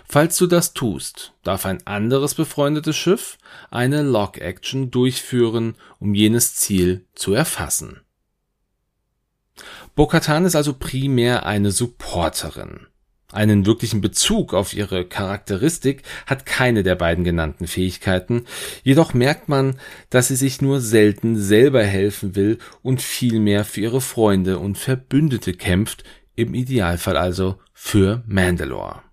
Falls 0.07 0.37
du 0.37 0.47
das 0.47 0.73
tust, 0.73 1.33
darf 1.43 1.65
ein 1.65 1.85
anderes 1.85 2.35
befreundetes 2.35 2.95
Schiff 2.95 3.37
eine 3.71 4.01
Lock-Action 4.01 4.91
durchführen, 4.91 5.75
um 5.99 6.13
jenes 6.13 6.55
Ziel 6.55 7.05
zu 7.15 7.33
erfassen. 7.33 8.01
Bo-Katan 9.95 10.45
ist 10.45 10.55
also 10.55 10.73
primär 10.73 11.45
eine 11.45 11.71
Supporterin. 11.71 12.87
Einen 13.31 13.65
wirklichen 13.65 14.01
Bezug 14.01 14.53
auf 14.53 14.73
ihre 14.73 15.03
Charakteristik 15.05 16.03
hat 16.25 16.45
keine 16.45 16.83
der 16.83 16.95
beiden 16.95 17.23
genannten 17.23 17.67
Fähigkeiten, 17.67 18.45
jedoch 18.83 19.13
merkt 19.13 19.49
man, 19.49 19.77
dass 20.09 20.27
sie 20.29 20.35
sich 20.35 20.61
nur 20.61 20.79
selten 20.79 21.35
selber 21.35 21.83
helfen 21.83 22.35
will 22.35 22.59
und 22.81 23.01
vielmehr 23.01 23.65
für 23.65 23.81
ihre 23.81 24.01
Freunde 24.01 24.59
und 24.59 24.77
Verbündete 24.77 25.53
kämpft, 25.53 26.03
im 26.35 26.53
Idealfall 26.53 27.17
also 27.17 27.59
für 27.73 28.23
Mandalore. 28.27 29.04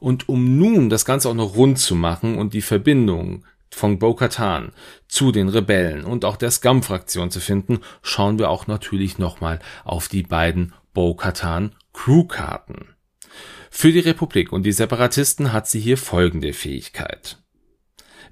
Und 0.00 0.28
um 0.28 0.58
nun 0.58 0.88
das 0.90 1.04
Ganze 1.04 1.28
auch 1.28 1.34
noch 1.34 1.56
rund 1.56 1.78
zu 1.78 1.94
machen 1.94 2.38
und 2.38 2.54
die 2.54 2.62
Verbindung 2.62 3.44
von 3.70 3.98
Bo-Katan 3.98 4.72
zu 5.08 5.32
den 5.32 5.48
Rebellen 5.48 6.04
und 6.04 6.24
auch 6.24 6.36
der 6.36 6.50
Scum-Fraktion 6.50 7.30
zu 7.30 7.40
finden, 7.40 7.80
schauen 8.02 8.38
wir 8.38 8.50
auch 8.50 8.66
natürlich 8.66 9.18
nochmal 9.18 9.60
auf 9.84 10.08
die 10.08 10.22
beiden 10.22 10.72
Bo-Katan 10.94 11.74
Crew-Karten. 11.92 12.94
Für 13.70 13.92
die 13.92 14.00
Republik 14.00 14.52
und 14.52 14.64
die 14.64 14.72
Separatisten 14.72 15.52
hat 15.52 15.68
sie 15.68 15.80
hier 15.80 15.98
folgende 15.98 16.52
Fähigkeit. 16.52 17.38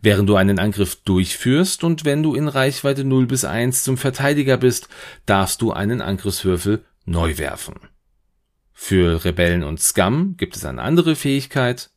Während 0.02 0.28
du 0.28 0.36
einen 0.36 0.58
Angriff 0.58 0.96
durchführst 1.04 1.84
und 1.84 2.04
wenn 2.04 2.22
du 2.22 2.34
in 2.34 2.48
Reichweite 2.48 3.04
0 3.04 3.26
bis 3.26 3.44
1 3.44 3.82
zum 3.84 3.96
Verteidiger 3.96 4.56
bist, 4.56 4.88
darfst 5.24 5.62
du 5.62 5.72
einen 5.72 6.00
Angriffswürfel 6.00 6.84
neu 7.04 7.38
werfen. 7.38 7.74
Für 8.78 9.24
Rebellen 9.24 9.64
und 9.64 9.80
Scum 9.80 10.36
gibt 10.36 10.54
es 10.54 10.64
eine 10.66 10.82
andere 10.82 11.16
Fähigkeit. 11.16 11.90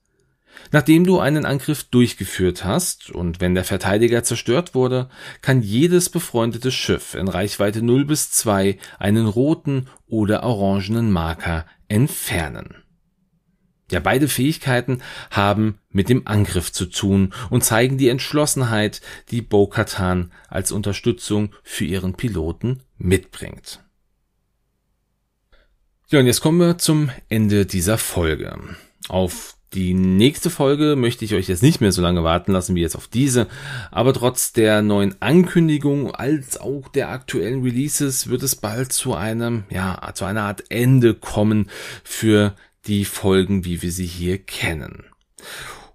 Nachdem 0.72 1.04
du 1.04 1.20
einen 1.20 1.46
Angriff 1.46 1.84
durchgeführt 1.84 2.64
hast 2.64 3.12
und 3.12 3.42
wenn 3.42 3.54
der 3.54 3.66
Verteidiger 3.66 4.24
zerstört 4.24 4.74
wurde, 4.74 5.10
kann 5.42 5.62
jedes 5.62 6.10
befreundete 6.10 6.72
Schiff 6.72 7.16
in 7.16 7.28
Reichweite 7.28 7.84
0 7.84 8.06
bis 8.06 8.32
2 8.32 8.80
einen 8.98 9.28
roten 9.28 9.88
oder 10.08 10.42
orangenen 10.44 11.12
Marker 11.12 11.66
entfernen. 11.90 12.76
Ja, 13.92 14.00
beide 14.00 14.30
Fähigkeiten 14.30 15.02
haben 15.32 15.80
mit 15.90 16.08
dem 16.08 16.28
Angriff 16.28 16.72
zu 16.72 16.86
tun 16.86 17.34
und 17.50 17.64
zeigen 17.64 17.98
die 17.98 18.08
Entschlossenheit, 18.08 19.02
die 19.32 19.42
Bo-Katan 19.42 20.32
als 20.48 20.72
Unterstützung 20.72 21.54
für 21.62 21.86
ihren 21.86 22.14
Piloten 22.14 22.84
mitbringt. 22.98 23.82
Ja, 26.12 26.20
und 26.20 26.26
jetzt 26.26 26.42
kommen 26.42 26.60
wir 26.60 26.80
zum 26.80 27.12
Ende 27.30 27.68
dieser 27.68 28.00
Folge. 28.00 28.58
Auf 29.10 29.56
die 29.74 29.94
nächste 29.94 30.50
Folge 30.50 30.96
möchte 30.96 31.24
ich 31.24 31.36
euch 31.36 31.48
jetzt 31.48 31.62
nicht 31.62 31.82
mehr 31.82 31.92
so 31.92 32.02
lange 32.02 32.24
warten 32.24 32.52
lassen 32.52 32.74
wie 32.74 32.82
jetzt 32.82 32.96
auf 32.96 33.08
diese, 33.08 33.48
aber 33.92 34.12
trotz 34.12 34.52
der 34.52 34.82
neuen 34.82 35.22
Ankündigung 35.22 36.10
als 36.10 36.60
auch 36.60 36.88
der 36.88 37.10
aktuellen 37.10 37.62
Releases 37.62 38.28
wird 38.28 38.42
es 38.42 38.56
bald 38.56 38.92
zu 38.92 39.14
einem, 39.14 39.66
ja, 39.70 40.02
zu 40.16 40.26
einer 40.26 40.42
Art 40.42 40.64
Ende 40.72 41.14
kommen 41.14 41.70
für 42.04 42.56
die 42.88 43.06
Folgen, 43.06 43.64
wie 43.64 43.84
wir 43.84 43.92
sie 43.92 44.08
hier 44.08 44.40
kennen. 44.40 45.04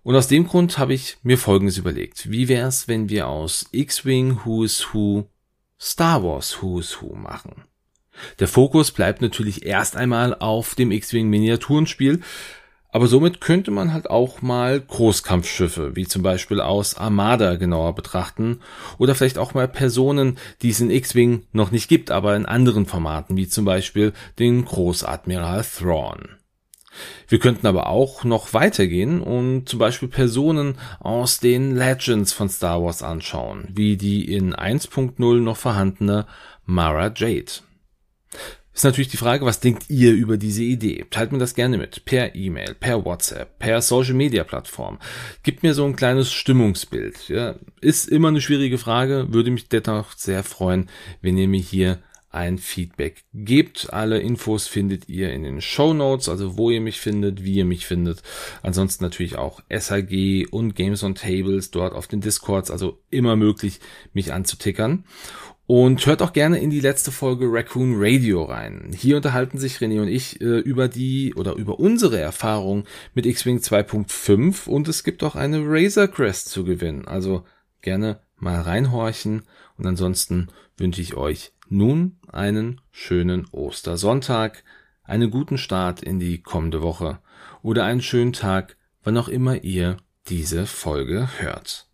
Und 0.04 0.14
aus 0.14 0.28
dem 0.28 0.46
Grund 0.46 0.78
habe 0.78 0.94
ich 0.94 1.16
mir 1.24 1.38
Folgendes 1.38 1.76
überlegt. 1.76 2.30
Wie 2.30 2.46
wäre 2.46 2.68
es, 2.68 2.86
wenn 2.86 3.08
wir 3.08 3.26
aus 3.26 3.66
X-Wing 3.72 4.42
Who's 4.44 4.94
Who 4.94 5.28
Star 5.80 6.22
Wars 6.22 6.62
Who's 6.62 7.02
Who 7.02 7.16
machen? 7.16 7.64
Der 8.38 8.48
Fokus 8.48 8.90
bleibt 8.90 9.22
natürlich 9.22 9.66
erst 9.66 9.96
einmal 9.96 10.34
auf 10.34 10.74
dem 10.74 10.90
X-Wing 10.90 11.28
Miniaturenspiel, 11.28 12.20
aber 12.94 13.08
somit 13.08 13.40
könnte 13.40 13.72
man 13.72 13.92
halt 13.92 14.08
auch 14.08 14.40
mal 14.40 14.80
Großkampfschiffe, 14.80 15.96
wie 15.96 16.06
zum 16.06 16.22
Beispiel 16.22 16.60
aus 16.60 16.96
Armada 16.96 17.56
genauer 17.56 17.96
betrachten 17.96 18.60
oder 18.98 19.16
vielleicht 19.16 19.36
auch 19.36 19.52
mal 19.52 19.66
Personen, 19.66 20.38
die 20.62 20.70
es 20.70 20.80
in 20.80 20.90
X-Wing 20.90 21.42
noch 21.52 21.72
nicht 21.72 21.88
gibt, 21.88 22.12
aber 22.12 22.36
in 22.36 22.46
anderen 22.46 22.86
Formaten, 22.86 23.36
wie 23.36 23.48
zum 23.48 23.64
Beispiel 23.64 24.12
den 24.38 24.64
Großadmiral 24.64 25.64
Thrawn. 25.64 26.36
Wir 27.26 27.40
könnten 27.40 27.66
aber 27.66 27.88
auch 27.88 28.22
noch 28.22 28.54
weitergehen 28.54 29.20
und 29.20 29.68
zum 29.68 29.80
Beispiel 29.80 30.08
Personen 30.08 30.78
aus 31.00 31.40
den 31.40 31.74
Legends 31.74 32.32
von 32.32 32.48
Star 32.48 32.80
Wars 32.80 33.02
anschauen, 33.02 33.66
wie 33.72 33.96
die 33.96 34.32
in 34.32 34.54
1.0 34.54 35.40
noch 35.40 35.56
vorhandene 35.56 36.26
Mara 36.64 37.12
Jade. 37.12 37.50
Ist 38.74 38.84
natürlich 38.84 39.08
die 39.08 39.16
Frage, 39.16 39.46
was 39.46 39.60
denkt 39.60 39.88
ihr 39.88 40.12
über 40.12 40.36
diese 40.36 40.64
Idee? 40.64 41.06
Teilt 41.10 41.30
mir 41.30 41.38
das 41.38 41.54
gerne 41.54 41.78
mit. 41.78 42.04
Per 42.04 42.34
E-Mail, 42.34 42.74
per 42.74 43.04
WhatsApp, 43.04 43.56
per 43.60 43.80
Social 43.80 44.14
Media 44.14 44.42
Plattform. 44.42 44.98
Gibt 45.44 45.62
mir 45.62 45.74
so 45.74 45.84
ein 45.84 45.94
kleines 45.94 46.32
Stimmungsbild. 46.32 47.28
Ja, 47.28 47.54
ist 47.80 48.08
immer 48.08 48.28
eine 48.28 48.40
schwierige 48.40 48.78
Frage. 48.78 49.28
Würde 49.30 49.52
mich 49.52 49.68
dennoch 49.68 50.12
sehr 50.16 50.42
freuen, 50.42 50.90
wenn 51.22 51.38
ihr 51.38 51.46
mir 51.46 51.60
hier 51.60 52.00
ein 52.34 52.58
Feedback 52.58 53.24
gebt. 53.32 53.92
Alle 53.92 54.18
Infos 54.18 54.66
findet 54.66 55.08
ihr 55.08 55.32
in 55.32 55.44
den 55.44 55.60
Show 55.60 55.94
Notes, 55.94 56.28
also 56.28 56.56
wo 56.56 56.68
ihr 56.68 56.80
mich 56.80 56.98
findet, 56.98 57.44
wie 57.44 57.54
ihr 57.54 57.64
mich 57.64 57.86
findet. 57.86 58.22
Ansonsten 58.62 59.04
natürlich 59.04 59.36
auch 59.36 59.62
SAG 59.70 60.48
und 60.50 60.74
Games 60.74 61.04
on 61.04 61.14
Tables 61.14 61.70
dort 61.70 61.94
auf 61.94 62.08
den 62.08 62.20
Discords, 62.20 62.72
also 62.72 62.98
immer 63.10 63.36
möglich, 63.36 63.78
mich 64.12 64.32
anzutickern. 64.32 65.04
Und 65.66 66.04
hört 66.04 66.20
auch 66.20 66.34
gerne 66.34 66.58
in 66.58 66.68
die 66.68 66.80
letzte 66.80 67.10
Folge 67.10 67.46
Raccoon 67.50 67.94
Radio 67.96 68.44
rein. 68.44 68.90
Hier 68.94 69.16
unterhalten 69.16 69.56
sich 69.56 69.78
René 69.78 70.02
und 70.02 70.08
ich 70.08 70.38
äh, 70.42 70.58
über 70.58 70.88
die 70.88 71.32
oder 71.34 71.54
über 71.54 71.80
unsere 71.80 72.18
Erfahrung 72.18 72.84
mit 73.14 73.24
X-Wing 73.24 73.60
2.5 73.60 74.68
und 74.68 74.88
es 74.88 75.04
gibt 75.04 75.22
auch 75.22 75.36
eine 75.36 75.62
Razor 75.64 76.08
Crest 76.08 76.50
zu 76.50 76.64
gewinnen. 76.64 77.08
Also 77.08 77.44
gerne 77.80 78.20
mal 78.36 78.60
reinhorchen 78.60 79.44
und 79.78 79.86
ansonsten 79.86 80.48
wünsche 80.76 81.00
ich 81.00 81.14
euch 81.14 81.52
nun 81.70 82.18
einen 82.28 82.82
schönen 82.90 83.46
Ostersonntag, 83.50 84.64
einen 85.02 85.30
guten 85.30 85.56
Start 85.56 86.02
in 86.02 86.18
die 86.18 86.42
kommende 86.42 86.82
Woche 86.82 87.20
oder 87.62 87.84
einen 87.84 88.02
schönen 88.02 88.34
Tag, 88.34 88.76
wann 89.02 89.16
auch 89.16 89.28
immer 89.28 89.64
ihr 89.64 89.96
diese 90.28 90.66
Folge 90.66 91.28
hört. 91.38 91.88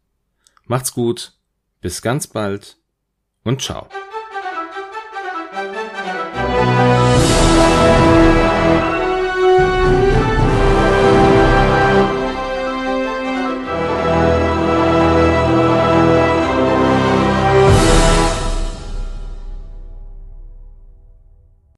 Macht's 0.67 0.93
gut, 0.93 1.35
bis 1.81 2.03
ganz 2.03 2.27
bald 2.27 2.80
und 3.45 3.63
ciao. 3.63 3.89